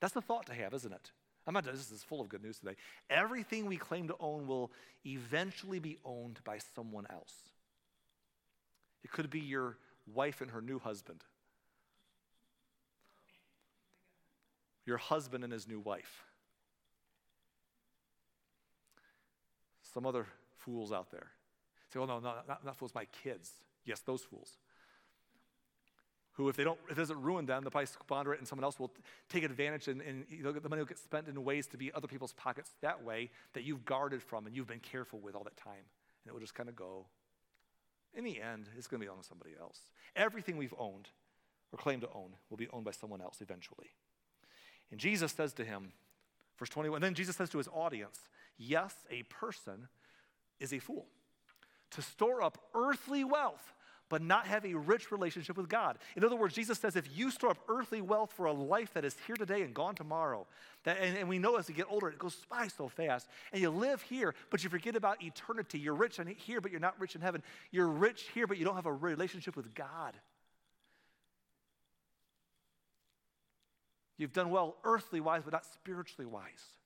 [0.00, 1.10] That's the thought to have, isn't it?
[1.46, 2.76] I'm not, this is full of good news today.
[3.08, 4.70] Everything we claim to own will
[5.04, 7.34] eventually be owned by someone else.
[9.02, 9.76] It could be your
[10.12, 11.24] wife and her new husband,
[14.90, 16.24] your husband and his new wife,
[19.94, 20.26] some other
[20.58, 21.28] fools out there.
[21.92, 23.52] Say, well, no, no not, not fools, my kids.
[23.84, 24.56] Yes, those fools
[26.32, 28.64] who, if they don't, if it doesn't ruin them, they'll probably squander it, and someone
[28.64, 28.90] else will
[29.28, 32.32] take advantage, and, and the money will get spent in ways to be other people's
[32.32, 35.72] pockets that way that you've guarded from and you've been careful with all that time,
[36.24, 37.06] and it will just kind of go.
[38.14, 39.78] In the end, it's going to be owned by somebody else.
[40.16, 41.08] Everything we've owned
[41.72, 43.90] or claim to own will be owned by someone else eventually.
[44.90, 45.92] And Jesus says to him,
[46.58, 48.18] verse 21, and then Jesus says to his audience,
[48.58, 49.88] Yes, a person
[50.58, 51.06] is a fool
[51.92, 53.72] to store up earthly wealth
[54.10, 55.96] but not have a rich relationship with God.
[56.16, 59.04] In other words, Jesus says if you store up earthly wealth for a life that
[59.04, 60.46] is here today and gone tomorrow,
[60.82, 63.62] that, and, and we know as we get older, it goes by so fast, and
[63.62, 65.78] you live here, but you forget about eternity.
[65.78, 67.42] You're rich here, but you're not rich in heaven.
[67.70, 70.14] You're rich here, but you don't have a relationship with God.
[74.20, 76.76] You've done well earthly wise, but not spiritually wise.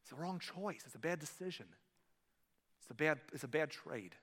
[0.00, 0.82] It's the wrong choice.
[0.84, 1.66] It's a bad decision.
[2.80, 4.16] It's a bad, it's a bad trade.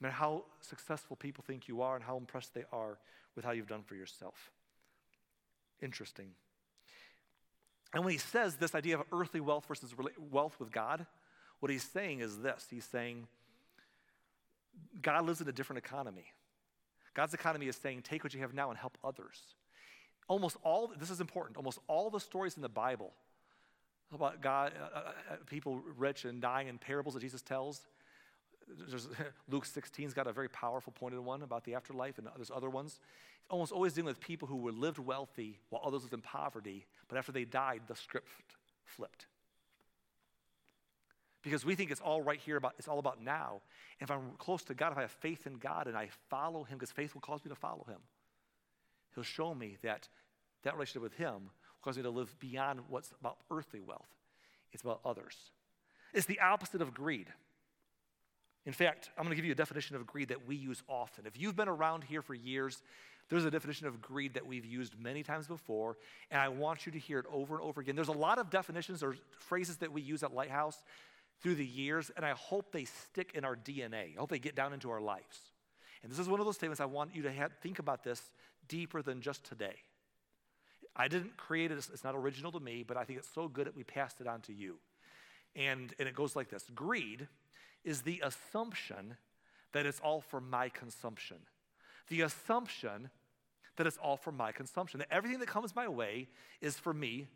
[0.00, 2.96] No matter how successful people think you are and how impressed they are
[3.34, 4.50] with how you've done for yourself.
[5.82, 6.30] Interesting.
[7.92, 9.94] And when he says this idea of earthly wealth versus
[10.30, 11.04] wealth with God,
[11.60, 13.28] what he's saying is this He's saying,
[15.02, 16.32] God lives in a different economy.
[17.16, 19.40] God's economy is saying, take what you have now and help others.
[20.28, 23.14] Almost all, this is important, almost all the stories in the Bible
[24.12, 27.86] about God, uh, uh, uh, people rich and dying in parables that Jesus tells.
[28.88, 29.08] There's,
[29.50, 33.00] Luke 16's got a very powerful pointed one about the afterlife, and there's other ones.
[33.40, 36.84] It's almost always dealing with people who were lived wealthy while others lived in poverty,
[37.08, 38.28] but after they died, the script
[38.84, 39.26] flipped.
[41.46, 43.60] Because we think it's all right here about it's all about now.
[44.00, 46.76] If I'm close to God, if I have faith in God and I follow Him,
[46.76, 48.00] because faith will cause me to follow Him,
[49.14, 50.08] He'll show me that
[50.64, 51.50] that relationship with Him
[51.82, 54.08] cause me to live beyond what's about earthly wealth.
[54.72, 55.36] It's about others.
[56.12, 57.28] It's the opposite of greed.
[58.64, 61.26] In fact, I'm going to give you a definition of greed that we use often.
[61.26, 62.82] If you've been around here for years,
[63.28, 65.96] there's a definition of greed that we've used many times before,
[66.32, 67.94] and I want you to hear it over and over again.
[67.94, 70.82] There's a lot of definitions or phrases that we use at Lighthouse
[71.42, 74.16] through the years, and I hope they stick in our DNA.
[74.16, 75.40] I hope they get down into our lives.
[76.02, 78.22] And this is one of those statements I want you to have, think about this
[78.68, 79.76] deeper than just today.
[80.94, 83.66] I didn't create it, it's not original to me, but I think it's so good
[83.66, 84.76] that we passed it on to you.
[85.54, 87.28] And, and it goes like this Greed
[87.84, 89.16] is the assumption
[89.72, 91.36] that it's all for my consumption.
[92.08, 93.10] The assumption
[93.76, 96.28] that it's all for my consumption, that everything that comes my way
[96.60, 97.26] is for me.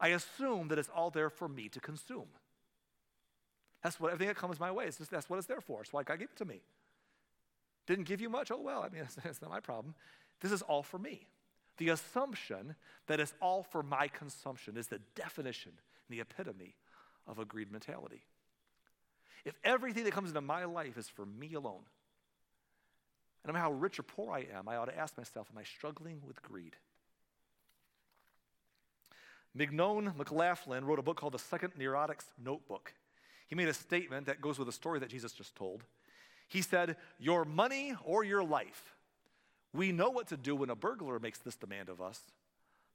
[0.00, 2.28] I assume that it's all there for me to consume.
[3.82, 5.82] That's what everything that comes my way, is just, that's what it's there for.
[5.82, 6.60] It's why God gave it to me.
[7.86, 8.50] Didn't give you much?
[8.50, 9.94] Oh, well, I mean, it's not my problem.
[10.40, 11.26] This is all for me.
[11.78, 12.74] The assumption
[13.06, 15.72] that it's all for my consumption is the definition,
[16.08, 16.74] and the epitome
[17.26, 18.22] of a greed mentality.
[19.44, 21.84] If everything that comes into my life is for me alone,
[23.44, 25.58] and no matter how rich or poor I am, I ought to ask myself, am
[25.58, 26.76] I struggling with greed?
[29.54, 32.92] Mignon McLaughlin wrote a book called The Second Neurotics Notebook.
[33.48, 35.82] He made a statement that goes with a story that Jesus just told.
[36.46, 38.94] He said, Your money or your life
[39.72, 42.20] we know what to do when a burglar makes this demand of us,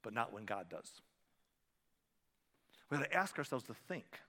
[0.02, 1.02] but not when God does.
[2.90, 4.20] We have to ask ourselves to think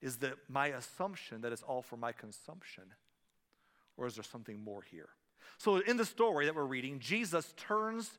[0.00, 2.84] is that my assumption that it's all for my consumption,
[3.98, 5.10] or is there something more here?
[5.58, 8.18] So, in the story that we're reading, Jesus turns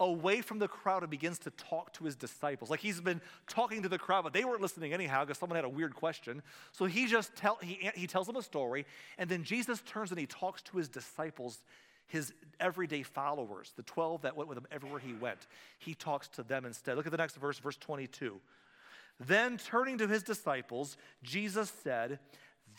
[0.00, 2.70] away from the crowd and begins to talk to his disciples.
[2.70, 5.64] Like he's been talking to the crowd, but they weren't listening anyhow because someone had
[5.64, 6.42] a weird question.
[6.72, 8.86] So he just tell, he, he tells them a story,
[9.18, 11.60] and then Jesus turns and he talks to his disciples
[12.10, 15.46] his everyday followers, the 12 that went with him everywhere he went.
[15.78, 16.96] He talks to them instead.
[16.96, 18.40] Look at the next verse, verse 22.
[19.20, 22.18] Then turning to his disciples, Jesus said,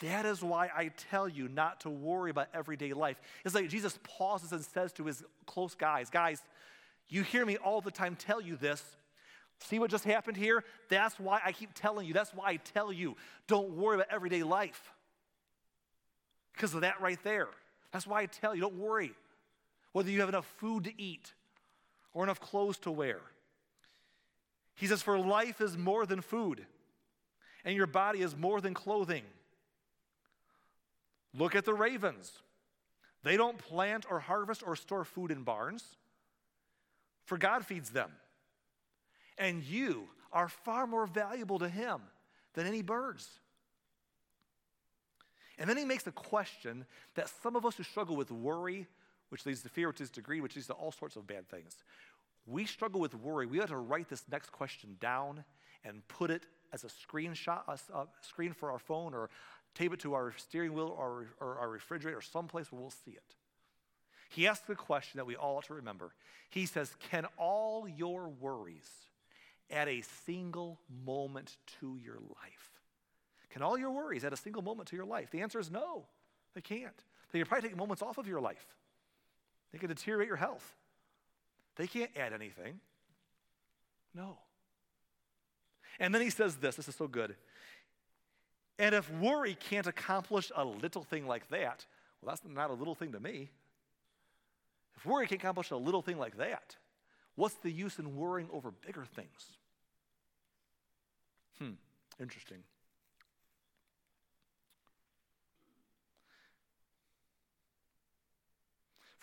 [0.01, 3.21] That is why I tell you not to worry about everyday life.
[3.45, 6.41] It's like Jesus pauses and says to his close guys, Guys,
[7.11, 8.81] you hear me all the time tell you this.
[9.59, 10.63] See what just happened here?
[10.89, 12.13] That's why I keep telling you.
[12.13, 14.91] That's why I tell you don't worry about everyday life.
[16.53, 17.47] because of that right there.
[17.91, 19.13] That's why I tell you don't worry
[19.91, 21.33] whether you have enough food to eat
[22.13, 23.19] or enough clothes to wear.
[24.75, 26.65] He says, For life is more than food,
[27.65, 29.23] and your body is more than clothing.
[31.33, 32.31] Look at the ravens.
[33.23, 35.83] They don't plant or harvest or store food in barns,
[37.25, 38.11] for God feeds them.
[39.37, 42.01] And you are far more valuable to Him
[42.53, 43.27] than any birds.
[45.57, 48.87] And then he makes a question that some of us who struggle with worry,
[49.29, 51.75] which leads to fear, to greed, which leads to all sorts of bad things.
[52.47, 53.45] We struggle with worry.
[53.45, 55.43] We have to write this next question down
[55.83, 59.29] and put it as a screenshot, a, screen for our phone, or
[59.75, 63.11] tape it to our steering wheel or, or our refrigerator, or someplace where we'll see
[63.11, 63.35] it.
[64.31, 66.13] He asks the question that we all ought to remember.
[66.49, 68.89] He says, Can all your worries
[69.69, 72.79] add a single moment to your life?
[73.49, 75.31] Can all your worries add a single moment to your life?
[75.31, 76.05] The answer is no,
[76.55, 76.95] they can't.
[77.31, 78.65] They can probably take moments off of your life,
[79.73, 80.75] they can deteriorate your health.
[81.77, 82.79] They can't add anything.
[84.13, 84.37] No.
[85.99, 87.35] And then he says this this is so good.
[88.79, 91.85] And if worry can't accomplish a little thing like that,
[92.21, 93.49] well, that's not a little thing to me.
[95.01, 96.75] If worry can accomplish a little thing like that,
[97.33, 99.57] what's the use in worrying over bigger things?
[101.57, 101.71] Hmm,
[102.19, 102.59] interesting.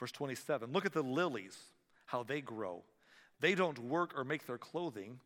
[0.00, 1.56] Verse 27 Look at the lilies,
[2.06, 2.82] how they grow.
[3.38, 5.20] They don't work or make their clothing.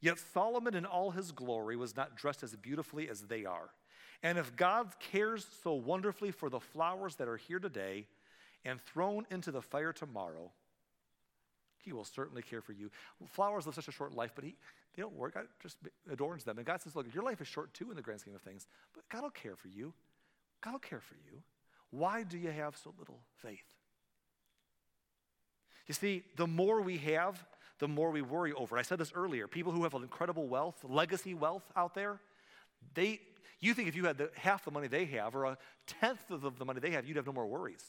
[0.00, 3.70] Yet Solomon in all his glory was not dressed as beautifully as they are.
[4.22, 8.06] And if God cares so wonderfully for the flowers that are here today
[8.68, 10.50] and thrown into the fire tomorrow,
[11.78, 12.90] he will certainly care for you.
[13.26, 14.56] Flowers live such a short life, but he,
[14.94, 15.34] they don't work.
[15.34, 15.78] God just
[16.10, 16.58] adorns them.
[16.58, 18.66] And God says, look, your life is short too in the grand scheme of things,
[18.94, 19.94] but God will care for you.
[20.60, 21.40] God will care for you.
[21.90, 23.64] Why do you have so little faith?
[25.86, 27.42] You see, the more we have,
[27.78, 28.76] the more we worry over.
[28.76, 29.48] I said this earlier.
[29.48, 32.20] People who have incredible wealth, legacy wealth out there,
[32.94, 33.20] they
[33.60, 36.58] you think if you had the, half the money they have or a tenth of
[36.58, 37.82] the money they have, you'd have no more worries.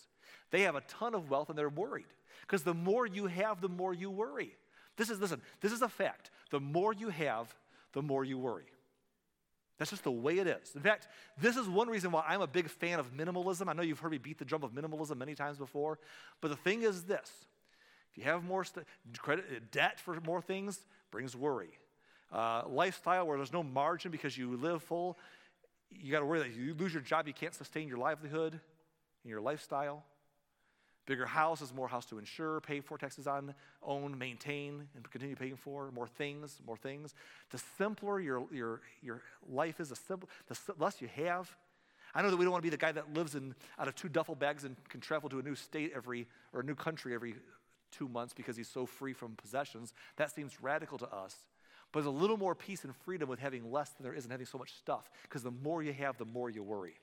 [0.52, 2.06] They have a ton of wealth and they're worried.
[2.42, 4.56] Because the more you have, the more you worry.
[4.98, 6.32] This is, listen, this is a fact.
[6.52, 7.54] The more you have,
[7.94, 8.65] the more you worry.
[9.78, 10.76] That's just the way it is.
[10.76, 11.08] In fact,
[11.39, 13.70] this is one reason why I'm a big fan of minimalism.
[13.70, 16.00] I know you've heard me beat the drum of minimalism many times before,
[16.42, 17.32] but the thing is this
[18.12, 18.86] if you have more st-
[19.18, 20.80] credit, uh, debt for more things,
[21.12, 21.70] brings worry.
[22.32, 25.18] Uh, lifestyle where there's no margin because you live full,
[25.89, 29.30] you got to worry that you lose your job, you can't sustain your livelihood and
[29.30, 30.04] your lifestyle.
[31.10, 35.56] Bigger houses, more house to insure, pay for, taxes on, own, maintain, and continue paying
[35.56, 35.89] for.
[35.89, 37.15] More things, more things.
[37.50, 41.50] The simpler your, your, your life is, the, simple, the less you have.
[42.13, 43.95] I know that we don't want to be the guy that lives in, out of
[43.95, 47.15] two duffel bags and can travel to a new state every, or a new country
[47.15, 47.34] every
[47.91, 49.95] two months because he's so free from possessions.
[50.17, 51.36] That seems radical to us.
[51.91, 54.32] But there's a little more peace and freedom with having less than there is in
[54.32, 57.00] having so much stuff because the more you have, the more you worry.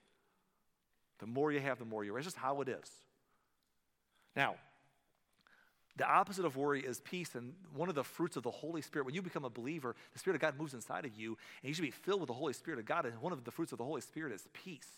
[1.18, 2.20] The more you have, the more you worry.
[2.20, 2.88] It's just how it is.
[4.36, 4.56] Now,
[5.96, 9.06] the opposite of worry is peace, and one of the fruits of the Holy Spirit,
[9.06, 11.74] when you become a believer, the Spirit of God moves inside of you, and you
[11.74, 13.78] should be filled with the Holy Spirit of God, and one of the fruits of
[13.78, 14.88] the Holy Spirit is peace.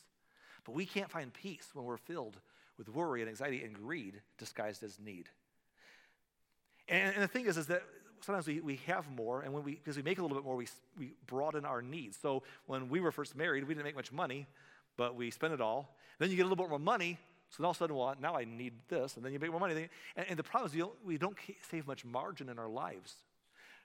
[0.64, 2.36] But we can't find peace when we're filled
[2.76, 5.28] with worry and anxiety and greed disguised as need.
[6.88, 7.82] And, and the thing is, is that
[8.20, 10.56] sometimes we, we have more, and when we, because we make a little bit more,
[10.56, 10.66] we,
[10.98, 12.18] we broaden our needs.
[12.20, 14.48] So when we were first married, we didn't make much money,
[14.96, 15.94] but we spent it all.
[16.18, 17.18] Then you get a little bit more money,
[17.50, 19.50] so then all of a sudden, well, now I need this, and then you make
[19.50, 19.88] more money.
[20.16, 21.36] And, and the problem is you don't, we don't
[21.70, 23.14] save much margin in our lives.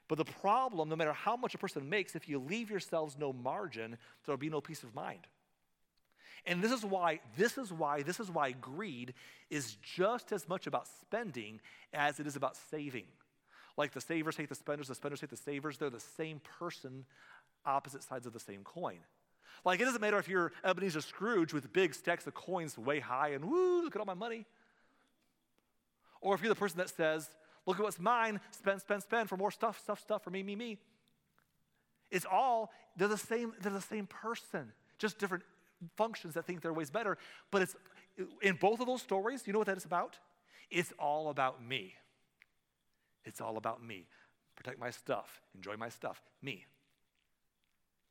[0.09, 3.31] But the problem, no matter how much a person makes, if you leave yourselves no
[3.31, 5.27] margin, there'll be no peace of mind.
[6.45, 9.13] And this is why, this is why, this is why greed
[9.49, 11.61] is just as much about spending
[11.93, 13.05] as it is about saving.
[13.77, 15.77] Like the savers hate the spenders, the spenders hate the savers.
[15.77, 17.05] They're the same person,
[17.65, 18.99] opposite sides of the same coin.
[19.65, 23.29] Like it doesn't matter if you're Ebenezer Scrooge with big stacks of coins way high
[23.29, 24.45] and woo, look at all my money.
[26.21, 27.29] Or if you're the person that says,
[27.65, 30.55] look at what's mine, spend, spend, spend for more stuff, stuff, stuff for me, me,
[30.55, 30.77] me.
[32.09, 35.43] It's all, they're the same, they're the same person, just different
[35.97, 37.17] functions that think their way's better.
[37.51, 37.75] But it's
[38.41, 40.17] in both of those stories, you know what that is about?
[40.69, 41.95] It's all about me.
[43.25, 44.07] It's all about me.
[44.55, 46.65] Protect my stuff, enjoy my stuff, me.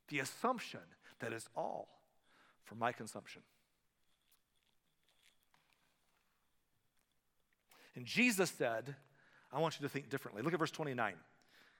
[0.08, 0.80] The assumption
[1.22, 1.88] that it's all
[2.64, 3.42] for my consumption.
[7.96, 8.94] And Jesus said,
[9.52, 10.42] I want you to think differently.
[10.42, 11.14] Look at verse 29.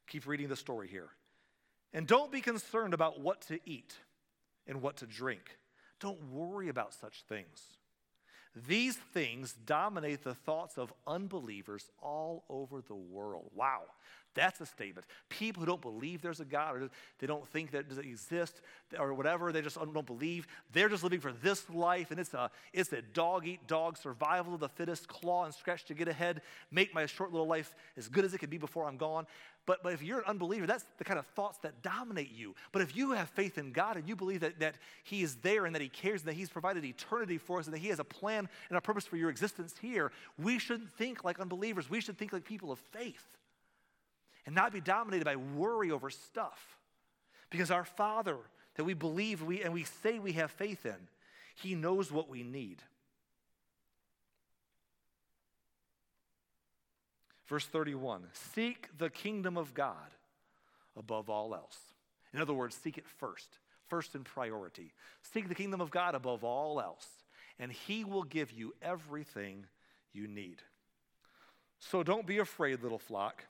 [0.09, 1.09] Keep reading the story here.
[1.93, 3.95] And don't be concerned about what to eat
[4.67, 5.59] and what to drink
[6.01, 7.63] Don't worry about such things.
[8.55, 13.51] These things dominate the thoughts of unbelievers all over the world.
[13.55, 13.83] Wow.
[14.35, 15.07] That's a statement.
[15.29, 18.61] People who don't believe there's a God or they don't think that it exists
[18.99, 20.47] or whatever, they just don't believe.
[20.73, 24.55] They're just living for this life and it's a, it's a dog eat dog survival
[24.55, 28.09] of the fittest, claw and scratch to get ahead, make my short little life as
[28.09, 29.27] good as it can be before I'm gone.
[29.65, 32.55] But, but if you're an unbeliever, that's the kind of thoughts that dominate you.
[32.73, 35.67] But if you have faith in God and you believe that, that He is there
[35.67, 38.01] and that He cares and that He's provided eternity for us and that He has
[38.01, 41.89] a plan and a purpose for your existence here, we shouldn't think like unbelievers.
[41.89, 43.25] We should think like people of faith
[44.47, 46.79] and not be dominated by worry over stuff.
[47.51, 48.39] Because our Father
[48.77, 50.97] that we believe we, and we say we have faith in,
[51.55, 52.83] He knows what we need.
[57.47, 60.15] Verse 31 Seek the kingdom of God
[60.97, 61.79] above all else.
[62.33, 64.93] In other words, seek it first, first in priority.
[65.23, 67.07] Seek the kingdom of God above all else,
[67.59, 69.67] and He will give you everything
[70.13, 70.63] you need.
[71.79, 73.45] So don't be afraid, little flock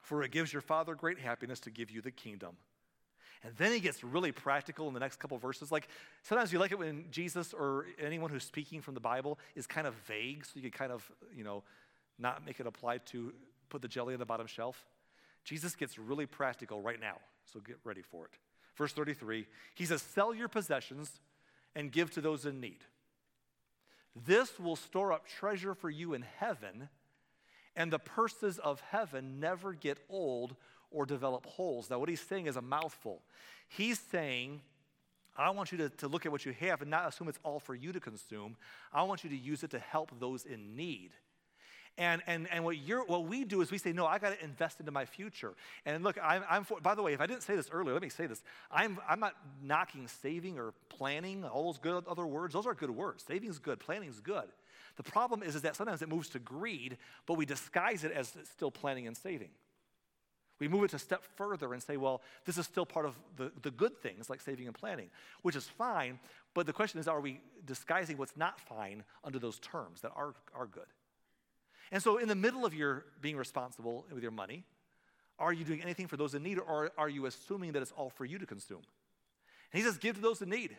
[0.00, 2.56] for it gives your Father great happiness to give you the kingdom.
[3.42, 5.72] And then he gets really practical in the next couple verses.
[5.72, 5.88] Like
[6.22, 9.86] sometimes you like it when Jesus or anyone who's speaking from the Bible is kind
[9.86, 11.62] of vague, so you can kind of, you know,
[12.20, 13.32] not make it apply to
[13.68, 14.86] put the jelly on the bottom shelf.
[15.44, 17.16] Jesus gets really practical right now,
[17.52, 18.32] so get ready for it.
[18.76, 21.20] Verse 33, he says, Sell your possessions
[21.74, 22.78] and give to those in need.
[24.26, 26.88] This will store up treasure for you in heaven
[27.76, 30.56] and the purses of heaven never get old
[30.90, 31.88] or develop holes.
[31.88, 33.22] Now, what he's saying is a mouthful.
[33.68, 34.60] He's saying,
[35.36, 37.60] I want you to, to look at what you have and not assume it's all
[37.60, 38.56] for you to consume.
[38.92, 41.12] I want you to use it to help those in need.
[41.98, 44.42] And, and, and what, you're, what we do is we say, no, I got to
[44.42, 45.52] invest into my future.
[45.84, 48.02] And look, I'm, I'm for, by the way, if I didn't say this earlier, let
[48.02, 48.42] me say this.
[48.70, 52.54] I'm, I'm not knocking saving or planning, all those good other words.
[52.54, 53.24] Those are good words.
[53.26, 54.48] Saving is good, planning is good.
[54.96, 58.34] The problem is, is that sometimes it moves to greed, but we disguise it as
[58.50, 59.50] still planning and saving.
[60.58, 63.50] We move it a step further and say, well, this is still part of the,
[63.62, 65.08] the good things like saving and planning,
[65.42, 66.18] which is fine.
[66.52, 70.34] But the question is, are we disguising what's not fine under those terms that are,
[70.54, 70.84] are good?
[71.92, 74.64] And so, in the middle of your being responsible with your money,
[75.38, 78.10] are you doing anything for those in need, or are you assuming that it's all
[78.10, 78.82] for you to consume?
[79.72, 80.76] And he says, give to those in need.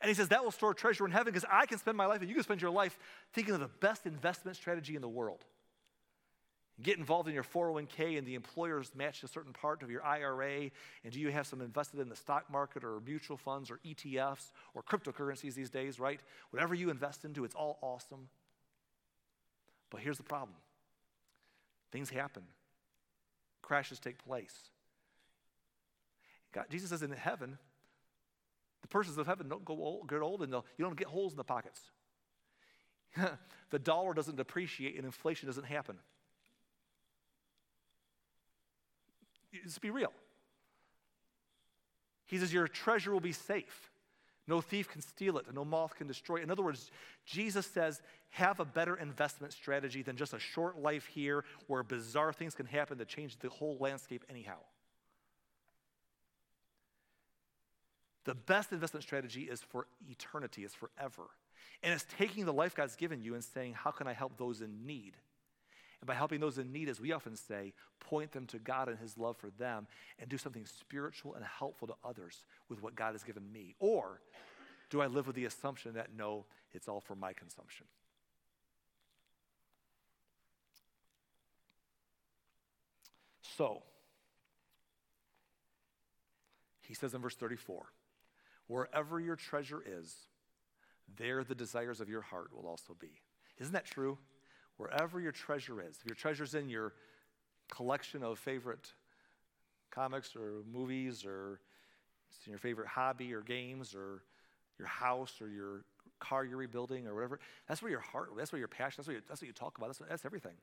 [0.00, 2.20] And he says that will store treasure in heaven because I can spend my life
[2.20, 2.98] and you can spend your life
[3.34, 5.44] thinking of the best investment strategy in the world.
[6.82, 10.70] Get involved in your 401k and the employers match a certain part of your IRA.
[11.04, 14.52] And do you have some invested in the stock market or mutual funds or ETFs
[14.74, 16.20] or cryptocurrencies these days, right?
[16.50, 18.28] Whatever you invest into, it's all awesome.
[19.90, 20.56] But here's the problem
[21.92, 22.42] things happen,
[23.62, 24.54] crashes take place.
[26.52, 27.58] God, Jesus says in heaven,
[28.82, 31.36] the persons of heaven don't go old, get old and you don't get holes in
[31.36, 31.80] the pockets.
[33.70, 35.96] the dollar doesn't depreciate and inflation doesn't happen.
[39.52, 40.12] Let's be real.
[42.26, 43.89] He says, Your treasure will be safe.
[44.46, 46.42] No thief can steal it, and no moth can destroy it.
[46.42, 46.90] In other words,
[47.24, 48.00] Jesus says,
[48.30, 52.66] have a better investment strategy than just a short life here where bizarre things can
[52.66, 54.58] happen that change the whole landscape anyhow.
[58.24, 61.24] The best investment strategy is for eternity, is forever.
[61.82, 64.60] And it's taking the life God's given you and saying, How can I help those
[64.60, 65.16] in need?
[66.00, 68.98] And by helping those in need, as we often say, point them to God and
[68.98, 69.86] His love for them
[70.18, 73.74] and do something spiritual and helpful to others with what God has given me.
[73.78, 74.20] Or
[74.88, 77.86] do I live with the assumption that no, it's all for my consumption?
[83.56, 83.82] So,
[86.80, 87.92] he says in verse 34
[88.68, 90.14] Wherever your treasure is,
[91.18, 93.20] there the desires of your heart will also be.
[93.58, 94.16] Isn't that true?
[94.80, 96.94] Wherever your treasure is, if your treasure's in your
[97.70, 98.90] collection of favorite
[99.90, 101.60] comics or movies, or
[102.46, 104.22] your favorite hobby or games, or
[104.78, 105.84] your house or your
[106.18, 109.16] car you're rebuilding or whatever, that's where your heart, that's where your passion, that's what
[109.16, 110.54] you, that's what you talk about, that's, that's everything.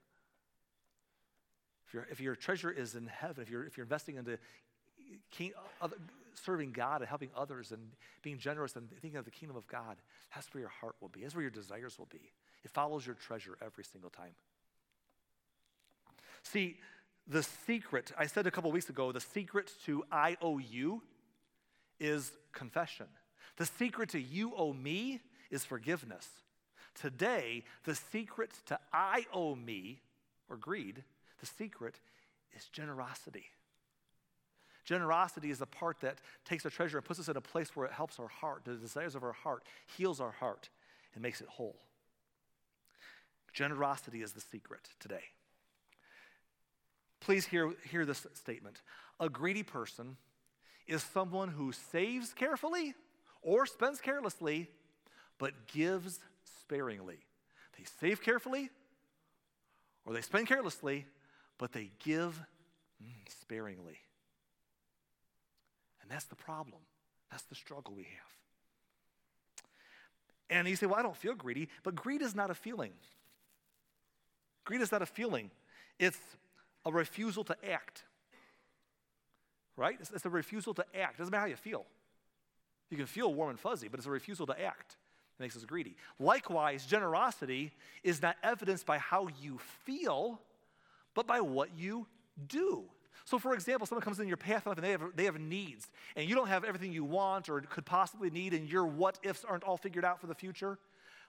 [1.93, 4.39] If, if your treasure is in heaven, if you're, if you're investing into
[5.29, 5.95] king, other,
[6.33, 7.81] serving God and helping others and
[8.23, 9.97] being generous and thinking of the kingdom of God,
[10.33, 11.21] that's where your heart will be.
[11.21, 12.31] That's where your desires will be.
[12.63, 14.35] It follows your treasure every single time.
[16.43, 16.77] See,
[17.27, 21.01] the secret, I said a couple weeks ago, the secret to I owe you
[21.99, 23.07] is confession.
[23.57, 26.27] The secret to you owe me is forgiveness.
[26.95, 30.01] Today, the secret to I owe me
[30.49, 31.03] or greed,
[31.39, 31.99] the secret
[32.55, 33.45] is generosity.
[34.85, 37.85] Generosity is the part that takes our treasure and puts us in a place where
[37.85, 39.63] it helps our heart, the desires of our heart,
[39.97, 40.69] heals our heart,
[41.13, 41.75] and makes it whole.
[43.53, 45.23] Generosity is the secret today.
[47.19, 48.81] Please hear, hear this statement.
[49.19, 50.17] A greedy person
[50.87, 52.93] is someone who saves carefully
[53.41, 54.69] or spends carelessly,
[55.37, 56.19] but gives
[56.61, 57.19] sparingly.
[57.77, 58.69] They save carefully
[60.05, 61.05] or they spend carelessly,
[61.57, 62.39] but they give
[63.03, 63.09] mm,
[63.41, 63.99] sparingly.
[66.01, 66.81] And that's the problem.
[67.29, 68.37] That's the struggle we have.
[70.49, 72.93] And you say, well, I don't feel greedy, but greed is not a feeling.
[74.67, 75.49] Greed is not a feeling,
[75.97, 76.19] it's
[76.85, 78.03] a refusal to act.
[79.77, 79.95] Right?
[79.97, 81.15] It's, it's a refusal to act.
[81.15, 81.85] It doesn't matter how you feel.
[82.89, 84.97] You can feel warm and fuzzy, but it's a refusal to act
[85.37, 85.95] that makes us greedy.
[86.19, 87.71] Likewise, generosity
[88.03, 90.41] is not evidenced by how you feel,
[91.13, 92.05] but by what you
[92.49, 92.83] do.
[93.23, 95.87] So, for example, someone comes in your path and they have, they have needs,
[96.17, 99.45] and you don't have everything you want or could possibly need, and your what ifs
[99.45, 100.77] aren't all figured out for the future,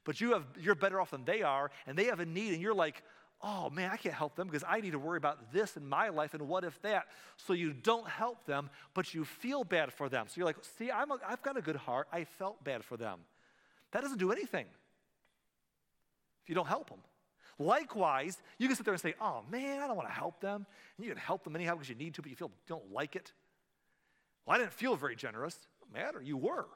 [0.02, 2.60] but you have, you're better off than they are, and they have a need, and
[2.60, 3.04] you're like,
[3.42, 6.08] oh man, I can't help them because I need to worry about this in my
[6.08, 7.06] life, and what if that?
[7.36, 10.26] So you don't help them, but you feel bad for them.
[10.28, 12.08] So you're like, see, I've got a good heart.
[12.12, 13.20] I felt bad for them.
[13.92, 14.66] That doesn't do anything
[16.42, 16.98] if you don't help them.
[17.58, 20.66] Likewise, you can sit there and say, oh man, I don't want to help them.
[20.96, 23.16] And you can help them anyhow because you need to, but you feel don't like
[23.16, 23.32] it.
[24.46, 25.58] Well, I didn't feel very generous.
[25.92, 26.66] Matter, you were.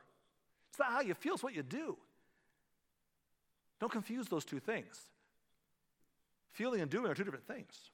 [0.71, 1.97] It's not how you feel, it's what you do.
[3.79, 5.01] Don't confuse those two things.
[6.53, 7.91] Feeling and doing are two different things.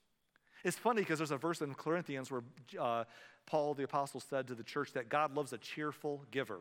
[0.64, 2.42] It's funny because there's a verse in Corinthians where
[2.78, 3.04] uh,
[3.46, 6.60] Paul the apostle said to the church that God loves a cheerful giver.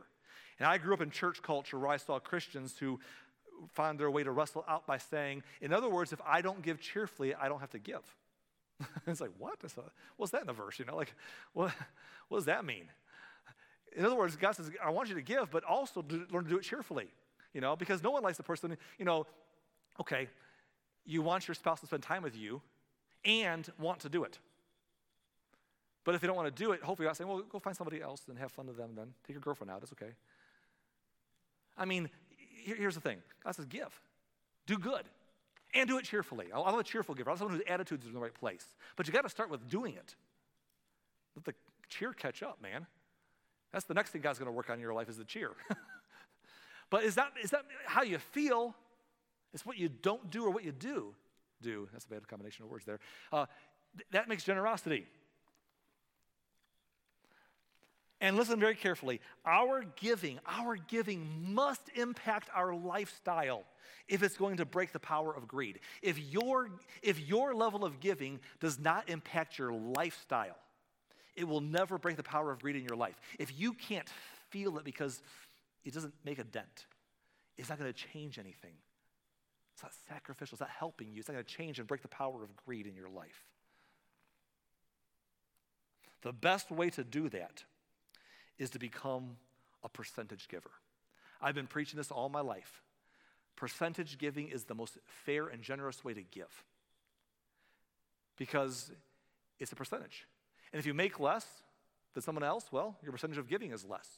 [0.60, 3.00] And I grew up in church culture where I saw Christians who
[3.70, 6.80] find their way to wrestle out by saying, in other words, if I don't give
[6.80, 8.04] cheerfully, I don't have to give.
[9.08, 9.58] it's like, what?
[10.18, 10.78] What's that in the verse?
[10.78, 11.14] You know, like,
[11.54, 11.72] what,
[12.28, 12.86] what does that mean?
[13.96, 16.58] In other words, God says, I want you to give, but also learn to do
[16.58, 17.08] it cheerfully.
[17.54, 19.26] You know, because no one likes the person, you know,
[20.00, 20.28] okay,
[21.08, 22.62] you want your spouse to spend time with you
[23.26, 24.38] and want to do it.
[26.04, 27.76] But if they don't want to do it, hopefully you're not saying, well, go find
[27.76, 29.14] somebody else and have fun with them then.
[29.26, 30.14] Take your girlfriend out, it's okay.
[31.78, 32.10] I mean,
[32.64, 34.00] here's the thing God says, give,
[34.68, 35.04] do good,
[35.74, 36.48] and do it cheerfully.
[36.54, 37.32] I'm a cheerful giver.
[37.32, 38.66] I'm someone whose attitude is in the right place.
[38.96, 40.16] But you got to start with doing it.
[41.36, 41.54] Let the
[41.90, 42.86] cheer catch up, man.
[43.72, 45.52] That's the next thing God's going to work on in your life is the cheer.
[46.90, 48.76] but is that, is that how you feel?
[49.58, 51.16] It's what you don't do or what you do.
[51.64, 51.90] Do.
[51.92, 53.00] That's a bad combination of words there.
[53.34, 53.48] Uh,
[53.98, 55.08] th- that makes generosity.
[58.22, 59.20] And listen very carefully.
[59.48, 63.64] Our giving, our giving must impact our lifestyle
[64.08, 65.80] if it's going to break the power of greed.
[66.04, 66.70] If your,
[67.02, 70.58] if your level of giving does not impact your lifestyle,
[71.36, 73.20] it will never break the power of greed in your life.
[73.40, 74.08] If you can't
[74.52, 75.24] feel it because
[75.84, 76.86] it doesn't make a dent,
[77.58, 78.74] it's not going to change anything.
[79.78, 82.08] It's not sacrificial, it's not helping you, it's not going to change and break the
[82.08, 83.46] power of greed in your life.
[86.24, 87.64] The best way to do that
[88.58, 89.38] is to become
[89.84, 90.72] a percentage giver.
[91.40, 92.82] I've been preaching this all my life.
[93.56, 96.64] Percentage giving is the most fair and generous way to give
[98.36, 98.92] because
[99.60, 100.26] it's a percentage.
[100.74, 101.46] And if you make less
[102.16, 104.10] than someone else, well, your percentage of giving is less.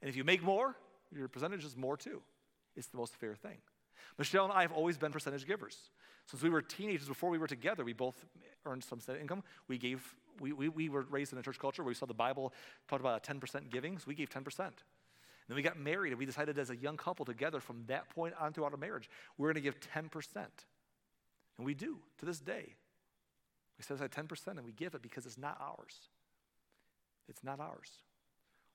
[0.00, 0.76] And if you make more,
[1.12, 2.22] your percentage is more too.
[2.76, 3.58] It's the most fair thing.
[4.18, 5.90] Michelle and I have always been percentage givers.
[6.26, 8.24] Since we were teenagers, before we were together, we both
[8.64, 9.42] earned some set income.
[9.68, 12.14] We gave we, we, we were raised in a church culture where we saw the
[12.14, 12.52] Bible
[12.88, 14.44] talked about a 10% giving, so we gave 10%.
[14.56, 18.34] Then we got married and we decided as a young couple together from that point
[18.40, 20.08] on throughout our marriage, we're going to give 10%.
[21.58, 22.74] And we do to this day.
[23.78, 26.08] We set aside 10% and we give it because it's not ours.
[27.28, 27.90] It's not ours.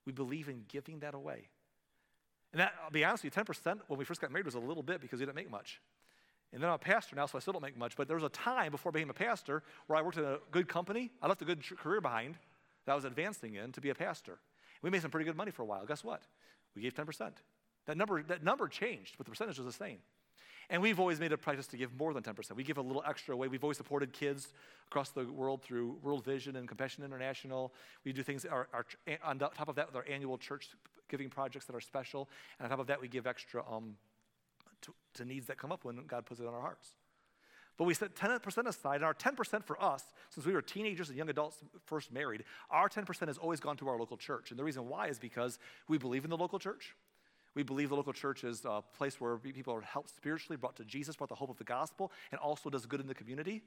[0.05, 1.47] We believe in giving that away.
[2.57, 4.59] And that, I'll be honest with you, 10% when we first got married was a
[4.59, 5.79] little bit because we didn't make much.
[6.51, 7.95] And then I'm a pastor now, so I still don't make much.
[7.95, 10.39] But there was a time before I became a pastor where I worked in a
[10.49, 11.11] good company.
[11.21, 12.33] I left a good career behind
[12.87, 14.39] that I was advancing in to be a pastor.
[14.81, 15.85] We made some pretty good money for a while.
[15.85, 16.23] Guess what?
[16.75, 17.31] We gave 10%.
[17.85, 19.99] That number, that number changed, but the percentage was the same.
[20.71, 22.55] And we've always made a practice to give more than 10%.
[22.55, 23.49] We give a little extra away.
[23.49, 24.47] We've always supported kids
[24.87, 27.71] across the world through World Vision and Compassion International.
[28.03, 28.87] We do things our, our,
[29.23, 30.69] on top of that with our annual church
[31.09, 32.29] giving projects that are special.
[32.59, 33.95] And on top of that, we give extra um,
[34.81, 36.93] to, to needs that come up when God puts it on our hearts.
[37.77, 41.17] But we set 10% aside, and our 10% for us, since we were teenagers and
[41.17, 44.49] young adults first married, our 10% has always gone to our local church.
[44.49, 46.95] And the reason why is because we believe in the local church.
[47.53, 50.85] We believe the local church is a place where people are helped spiritually, brought to
[50.85, 53.61] Jesus, brought the hope of the gospel, and also does good in the community.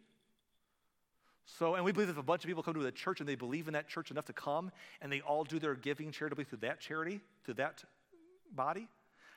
[1.59, 3.35] So, and we believe if a bunch of people come to the church and they
[3.35, 4.71] believe in that church enough to come
[5.01, 7.83] and they all do their giving charitably through that charity, through that
[8.55, 8.89] body,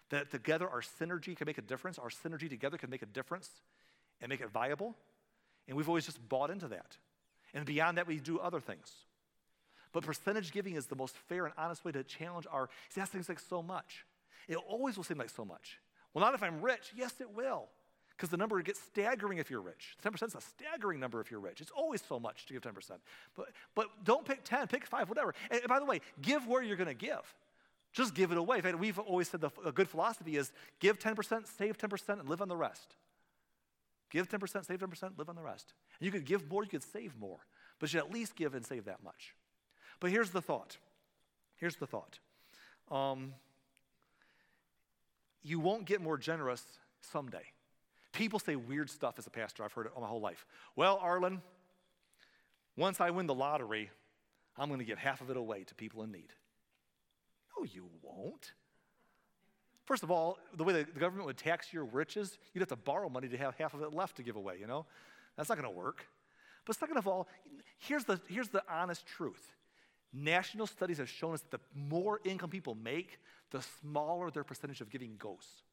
[0.09, 1.97] that together our synergy can make a difference.
[1.97, 3.49] Our synergy together can make a difference
[4.22, 4.95] and make it viable.
[5.68, 6.97] And we've always just bought into that.
[7.53, 8.91] And beyond that, we do other things.
[9.91, 12.70] But percentage giving is the most fair and honest way to challenge our.
[12.89, 14.05] See, that seems like so much.
[14.47, 15.80] It always will seem like so much.
[16.14, 16.91] Well, not if I'm rich.
[16.95, 17.70] Yes, it will.
[18.16, 19.97] Because the number gets staggering if you're rich.
[20.05, 21.61] 10% is a staggering number if you're rich.
[21.61, 22.74] It's always so much to give 10%.
[23.36, 25.34] But, but don't pick 10, pick 5, whatever.
[25.49, 27.34] And by the way, give where you're going to give.
[27.91, 28.57] Just give it away.
[28.57, 32.30] In fact, we've always said the, a good philosophy is give 10%, save 10%, and
[32.30, 32.95] live on the rest.
[34.09, 35.74] Give 10%, save 10%, live on the rest.
[35.99, 37.39] And you could give more, you could save more.
[37.80, 39.36] But you should at least give and save that much.
[39.99, 40.78] But here's the thought.
[41.55, 42.20] Here's the thought.
[42.91, 43.34] Um,
[45.43, 46.64] you won't get more generous
[47.01, 47.53] someday.
[48.14, 49.64] People say weird stuff as a pastor.
[49.64, 50.45] I've heard it all my whole life.
[50.76, 51.41] Well, Arlen,
[52.78, 53.89] once I win the lottery,
[54.57, 56.32] I'm going to give half of it away to people in need.
[57.57, 58.53] No, you won't.
[59.86, 63.09] First of all, the way the government would tax your riches, you'd have to borrow
[63.09, 64.86] money to have half of it left to give away, you know?
[65.36, 66.05] That's not going to work.
[66.66, 67.28] But second of all,
[67.80, 69.55] here's the, here's the honest truth.
[70.14, 73.20] National studies have shown us that the more income people make,
[73.51, 75.64] the smaller their percentage of giving goes.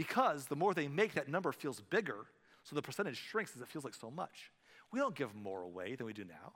[0.00, 2.24] Because the more they make, that number feels bigger,
[2.62, 4.50] so the percentage shrinks as it feels like so much.
[4.90, 6.54] We don't give more away than we do now.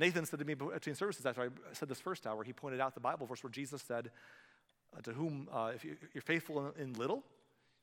[0.00, 2.94] Nathan said to me between services after I said this first hour, he pointed out
[2.94, 4.10] the Bible verse where Jesus said,
[4.98, 7.22] uh, To whom, uh, if you, are faithful in, little,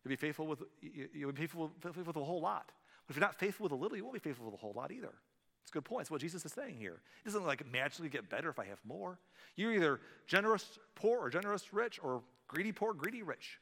[0.04, 0.62] you'll be faithful with,
[1.14, 2.70] you'll be faithful, faithful with a whole lot.
[3.08, 4.74] But if you're not faithful with a little, you won't be faithful with a whole
[4.76, 5.14] lot either.
[5.62, 6.02] It's a good point.
[6.02, 7.00] It's what Jesus is saying here.
[7.24, 9.20] It doesn't like magically get better if I have more.
[9.56, 13.58] You're either generous poor or generous rich or greedy poor, greedy rich.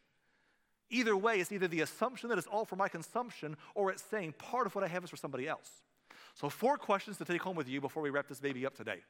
[0.89, 4.33] Either way, it's either the assumption that it's all for my consumption or it's saying
[4.37, 5.69] part of what I have is for somebody else.
[6.35, 9.01] So, four questions to take home with you before we wrap this baby up today.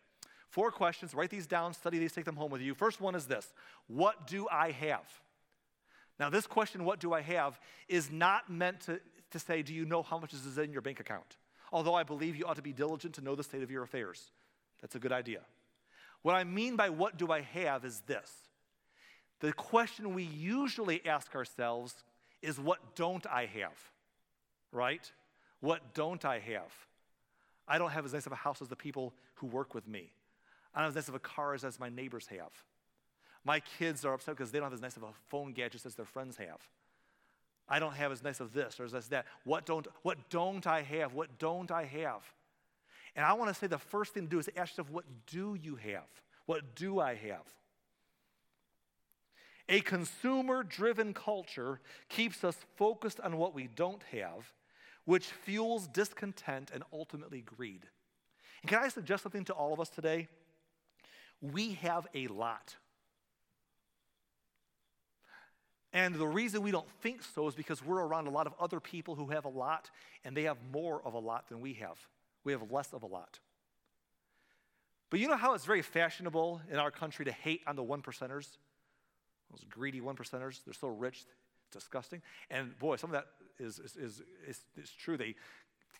[0.49, 2.73] Four questions, write these down, study these, take them home with you.
[2.73, 3.53] First one is this
[3.87, 5.05] What do I have?
[6.19, 8.99] Now, this question, what do I have, is not meant to,
[9.31, 11.37] to say, do you know how much is in your bank account?
[11.71, 14.31] Although I believe you ought to be diligent to know the state of your affairs.
[14.81, 15.41] That's a good idea.
[16.23, 18.31] What I mean by what do I have is this
[19.39, 21.95] the question we usually ask ourselves
[22.41, 23.77] is, what don't I have?
[24.71, 25.11] Right?
[25.59, 26.71] What don't I have?
[27.67, 30.11] I don't have as nice of a house as the people who work with me.
[30.73, 32.51] I don't have as nice of a car as, as my neighbors have.
[33.43, 35.95] My kids are upset because they don't have as nice of a phone gadget as
[35.95, 36.59] their friends have.
[37.69, 39.25] I don't have as nice of this or as nice of that.
[39.43, 41.13] What don't, what don't I have?
[41.13, 42.23] What don't I have?
[43.15, 45.57] And I want to say the first thing to do is ask yourself, what do
[45.61, 46.07] you have?
[46.45, 47.43] What do I have?
[49.69, 54.53] A consumer driven culture keeps us focused on what we don't have
[55.07, 57.87] which fuels discontent and ultimately greed.
[58.61, 60.27] And can I suggest something to all of us today?
[61.39, 62.75] We have a lot.
[65.93, 68.81] And the reason we don't think so is because we're around a lot of other
[68.81, 69.89] people who have a lot,
[70.25, 71.97] and they have more of a lot than we have.
[72.43, 73.39] We have less of a lot.
[75.09, 78.01] But you know how it's very fashionable in our country to hate on the one
[78.01, 78.57] percenters?
[79.51, 81.25] Those greedy one percenters, they're so rich,
[81.71, 82.21] disgusting.
[82.49, 83.27] And boy, some of that
[83.59, 85.17] is, is, is, is, is true.
[85.17, 85.35] They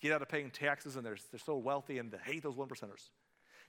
[0.02, 2.68] get out of paying taxes and they're, they're so wealthy and they hate those one
[2.68, 3.10] percenters.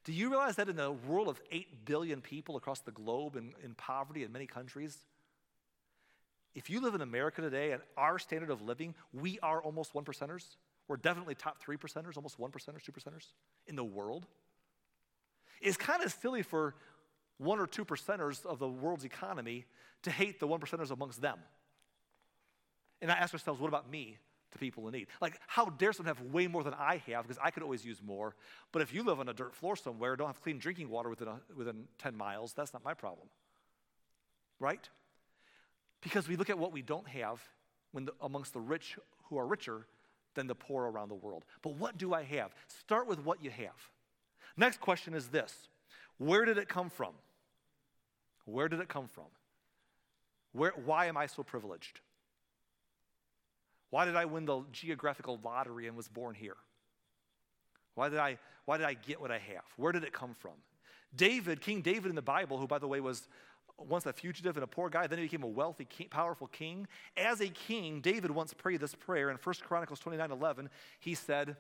[0.05, 3.53] Do you realize that in a world of 8 billion people across the globe in,
[3.63, 4.99] in poverty in many countries,
[6.55, 10.05] if you live in America today at our standard of living, we are almost one
[10.05, 10.57] percenters.
[10.89, 13.27] We're definitely top three percenters, almost one percenters, two percenters
[13.67, 14.27] in the world.
[15.61, 16.75] It's kind of silly for
[17.39, 19.65] one or two percenters of the world's economy
[20.03, 21.39] to hate the one percenters amongst them.
[23.01, 24.19] And I ask ourselves, what about me
[24.53, 25.07] to people in need?
[25.21, 28.03] Like, how dare someone have way more than I have because I could always use
[28.05, 28.35] more.
[28.73, 31.29] But if you live on a dirt floor somewhere, don't have clean drinking water within,
[31.29, 33.29] a, within 10 miles, that's not my problem.
[34.59, 34.89] Right?
[36.03, 37.41] Because we look at what we don't have
[37.93, 39.87] when the, amongst the rich who are richer
[40.35, 41.45] than the poor around the world.
[41.63, 42.55] But what do I have?
[42.67, 43.91] Start with what you have.
[44.57, 45.69] Next question is this
[46.19, 47.13] Where did it come from?
[48.45, 49.27] Where did it come from?
[50.53, 52.01] Where, why am I so privileged?
[53.91, 56.57] Why did I win the geographical lottery and was born here?
[57.95, 59.65] Why did I, why did I get what I have?
[59.77, 60.53] Where did it come from?
[61.15, 63.29] David, King David in the Bible, who, by the way, was
[63.79, 66.87] once a fugitive and a poor guy, then he became a wealthy, king, powerful king.
[67.17, 70.69] As a king, David once prayed this prayer in 1 Chronicles 29 11.
[71.01, 71.57] He said,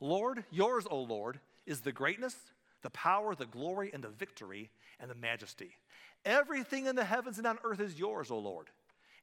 [0.00, 2.36] Lord, yours, O Lord, is the greatness,
[2.84, 4.70] the power, the glory, and the victory,
[5.00, 5.76] and the majesty.
[6.24, 8.68] Everything in the heavens and on earth is yours, O Lord.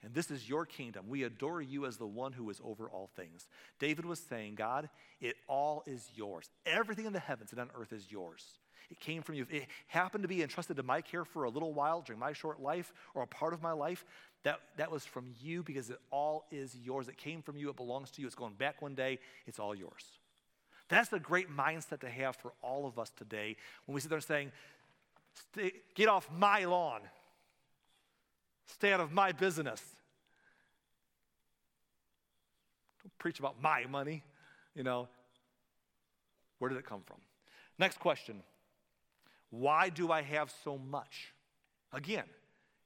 [0.03, 1.05] And this is your kingdom.
[1.07, 3.47] We adore you as the one who is over all things.
[3.80, 4.89] David was saying, God,
[5.20, 6.49] it all is yours.
[6.66, 8.43] Everything in the heavens and on earth is yours.
[8.89, 9.45] It came from you.
[9.49, 12.59] It happened to be entrusted to my care for a little while during my short
[12.59, 14.03] life or a part of my life.
[14.43, 17.07] That, that was from you because it all is yours.
[17.07, 17.70] It came from you.
[17.70, 18.28] It belongs to you.
[18.28, 19.20] It's going back one day.
[19.45, 20.03] It's all yours.
[20.91, 24.19] That's a great mindset to have for all of us today when we sit there
[24.19, 24.51] saying,
[25.95, 26.99] get off my lawn,
[28.65, 29.81] stay out of my business.
[33.01, 34.21] Don't preach about my money,
[34.75, 35.07] you know.
[36.59, 37.17] Where did it come from?
[37.79, 38.43] Next question
[39.49, 41.33] Why do I have so much?
[41.93, 42.25] Again,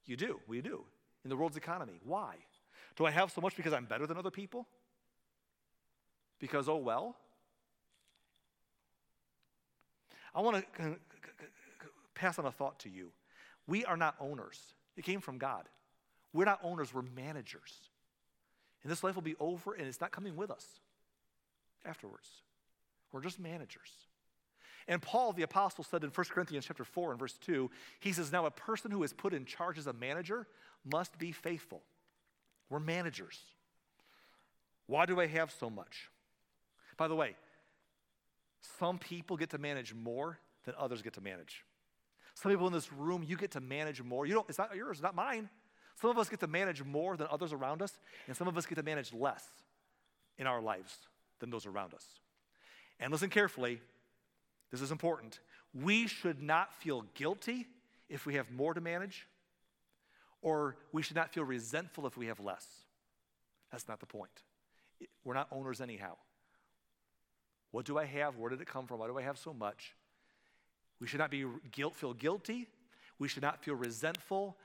[0.04, 0.84] you do, we do
[1.24, 1.98] in the world's economy.
[2.04, 2.36] Why?
[2.94, 4.68] Do I have so much because I'm better than other people?
[6.38, 7.16] Because, oh well?
[10.36, 10.96] I want to
[12.14, 13.10] pass on a thought to you.
[13.66, 14.60] We are not owners,
[14.96, 15.68] it came from God.
[16.32, 17.72] We're not owners, we're managers.
[18.82, 20.66] And this life will be over and it's not coming with us
[21.84, 22.28] afterwards.
[23.10, 23.90] We're just managers.
[24.86, 27.70] And Paul the apostle said in 1 Corinthians chapter 4 and verse 2,
[28.00, 30.46] he says, Now a person who is put in charge as a manager
[30.84, 31.82] must be faithful.
[32.68, 33.40] We're managers.
[34.86, 36.10] Why do I have so much?
[36.96, 37.34] By the way,
[38.78, 41.64] some people get to manage more than others get to manage.
[42.34, 44.26] Some people in this room, you get to manage more.
[44.26, 45.48] You don't, it's not yours, it's not mine.
[46.00, 48.66] Some of us get to manage more than others around us, and some of us
[48.66, 49.44] get to manage less
[50.38, 50.94] in our lives
[51.40, 52.04] than those around us.
[53.00, 53.80] And listen carefully,
[54.70, 55.40] this is important.
[55.72, 57.66] We should not feel guilty
[58.08, 59.26] if we have more to manage
[60.42, 62.66] or we should not feel resentful if we have less.
[63.72, 64.30] That's not the point.
[65.24, 66.16] We're not owners anyhow.
[67.70, 68.36] What do I have?
[68.36, 69.00] Where did it come from?
[69.00, 69.94] Why do I have so much?
[71.00, 72.68] We should not be guilt, feel guilty.
[73.18, 74.56] We should not feel resentful.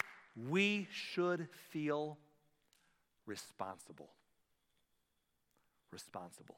[0.49, 2.17] We should feel
[3.25, 4.09] responsible.
[5.91, 6.57] Responsible.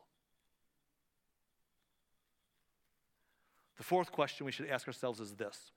[3.77, 5.71] The fourth question we should ask ourselves is this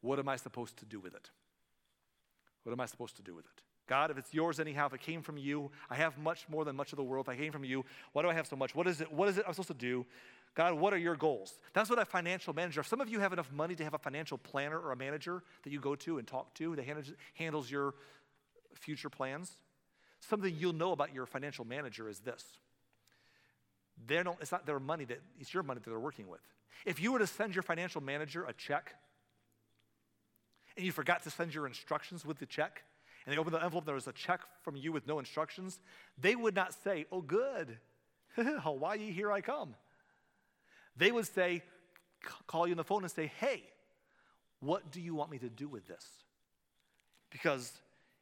[0.00, 1.30] What am I supposed to do with it?
[2.62, 3.62] What am I supposed to do with it?
[3.86, 6.74] God, if it's yours anyhow, if it came from you, I have much more than
[6.74, 7.26] much of the world.
[7.26, 8.74] If I came from you, why do I have so much?
[8.74, 9.12] What is it?
[9.12, 10.06] What is it I'm supposed to do?
[10.54, 11.58] God, what are your goals?
[11.72, 12.80] That's what a financial manager.
[12.80, 15.42] If some of you have enough money to have a financial planner or a manager
[15.64, 16.84] that you go to and talk to that
[17.34, 17.94] handles your
[18.74, 19.56] future plans,
[20.20, 22.44] something you'll know about your financial manager is this.
[24.06, 26.40] They don't, it's not their money that it's your money that they're working with.
[26.86, 28.94] If you were to send your financial manager a check
[30.76, 32.84] and you forgot to send your instructions with the check,
[33.24, 35.80] and they opened the envelope, there was a check from you with no instructions,
[36.18, 37.78] they would not say, Oh, good,
[38.36, 39.74] Hawaii, here I come.
[40.96, 41.62] They would say,
[42.46, 43.62] call you on the phone and say, Hey,
[44.60, 46.04] what do you want me to do with this?
[47.30, 47.72] Because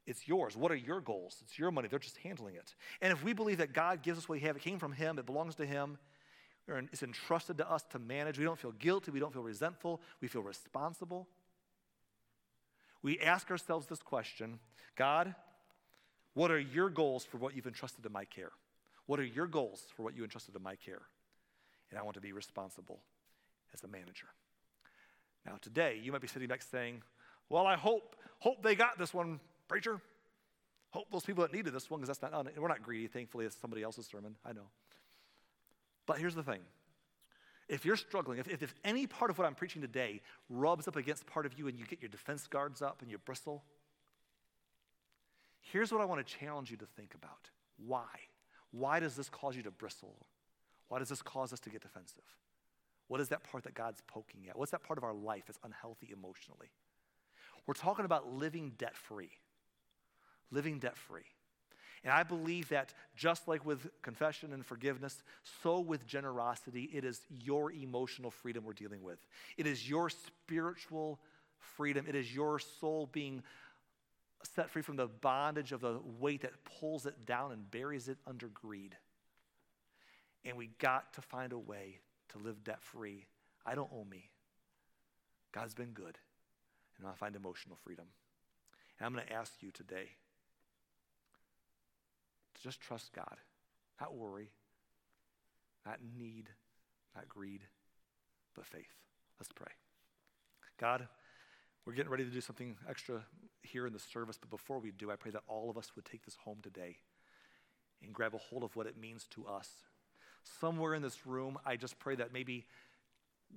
[0.06, 0.56] it's yours.
[0.56, 1.38] What are your goals?
[1.42, 1.88] It's your money.
[1.88, 2.74] They're just handling it.
[3.00, 5.18] And if we believe that God gives us what we have, it came from Him,
[5.18, 5.98] it belongs to Him,
[6.68, 10.28] it's entrusted to us to manage, we don't feel guilty, we don't feel resentful, we
[10.28, 11.28] feel responsible
[13.02, 14.58] we ask ourselves this question
[14.96, 15.34] God,
[16.34, 18.52] what are your goals for what you've entrusted to my care?
[19.06, 21.02] What are your goals for what you entrusted to my care?
[21.90, 23.00] And I want to be responsible
[23.74, 24.28] as a manager.
[25.44, 27.02] Now, today, you might be sitting back saying,
[27.48, 30.00] Well, I hope, hope they got this one, preacher.
[30.90, 33.56] Hope those people that needed this one, because that's not, we're not greedy, thankfully, it's
[33.56, 34.68] somebody else's sermon, I know.
[36.06, 36.60] But here's the thing
[37.68, 41.26] if you're struggling, if, if, any part of what I'm preaching today rubs up against
[41.26, 43.62] part of you and you get your defense guards up and you bristle,
[45.60, 47.50] here's what I want to challenge you to think about.
[47.86, 48.06] Why?
[48.70, 50.26] Why does this cause you to bristle?
[50.88, 52.24] Why does this cause us to get defensive?
[53.08, 54.58] What is that part that God's poking at?
[54.58, 56.70] What's that part of our life that's unhealthy emotionally?
[57.66, 59.30] We're talking about living debt free.
[60.50, 61.26] Living debt free.
[62.04, 65.22] And I believe that just like with confession and forgiveness,
[65.62, 69.24] so with generosity, it is your emotional freedom we're dealing with.
[69.56, 71.20] It is your spiritual
[71.58, 72.06] freedom.
[72.08, 73.42] It is your soul being
[74.54, 78.18] set free from the bondage of the weight that pulls it down and buries it
[78.26, 78.96] under greed.
[80.44, 82.00] And we got to find a way
[82.30, 83.26] to live debt free.
[83.64, 84.30] I don't owe me.
[85.52, 86.18] God's been good.
[86.98, 88.06] And I find emotional freedom.
[88.98, 90.21] And I'm going to ask you today to
[92.62, 93.36] just trust God,
[94.00, 94.50] not worry,
[95.84, 96.48] not need,
[97.14, 97.62] not greed,
[98.54, 98.94] but faith.
[99.38, 99.72] Let's pray.
[100.78, 101.08] God,
[101.84, 103.24] we're getting ready to do something extra
[103.62, 106.04] here in the service, but before we do, I pray that all of us would
[106.04, 106.96] take this home today
[108.02, 109.68] and grab a hold of what it means to us.
[110.60, 112.66] Somewhere in this room, I just pray that maybe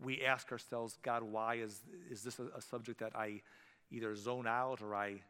[0.04, 3.42] we ask ourselves, God, why is, is this a, a subject that I
[3.92, 5.22] either zone out or I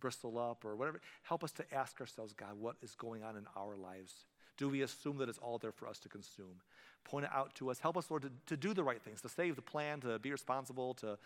[0.00, 1.00] bristle up or whatever.
[1.22, 4.24] Help us to ask ourselves, God, what is going on in our lives?
[4.56, 6.60] Do we assume that it's all there for us to consume?
[7.04, 7.78] Point it out to us.
[7.78, 10.32] Help us, Lord, to, to do the right things, to save the plan, to be
[10.32, 11.18] responsible, to,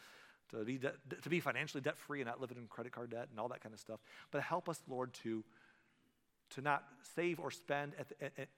[0.51, 0.93] to, be, de-
[1.23, 3.63] to be financially debt free and not living in credit card debt and all that
[3.63, 4.01] kind of stuff.
[4.31, 5.43] But help us, Lord, to,
[6.51, 8.49] to not save or spend the, at,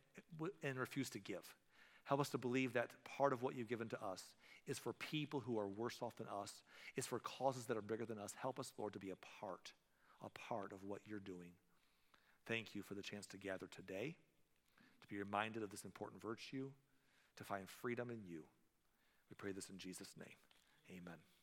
[0.62, 1.54] and refuse to give.
[2.04, 4.22] Help us to believe that part of what you've given to us
[4.66, 6.62] is for people who are worse off than us,
[6.96, 8.34] is for causes that are bigger than us.
[8.40, 9.72] Help us, Lord, to be a part,
[10.24, 11.50] a part of what you're doing.
[12.46, 14.16] Thank you for the chance to gather today,
[15.00, 16.70] to be reminded of this important virtue,
[17.36, 18.42] to find freedom in you.
[19.30, 20.36] We pray this in Jesus' name.
[20.90, 21.24] Amen.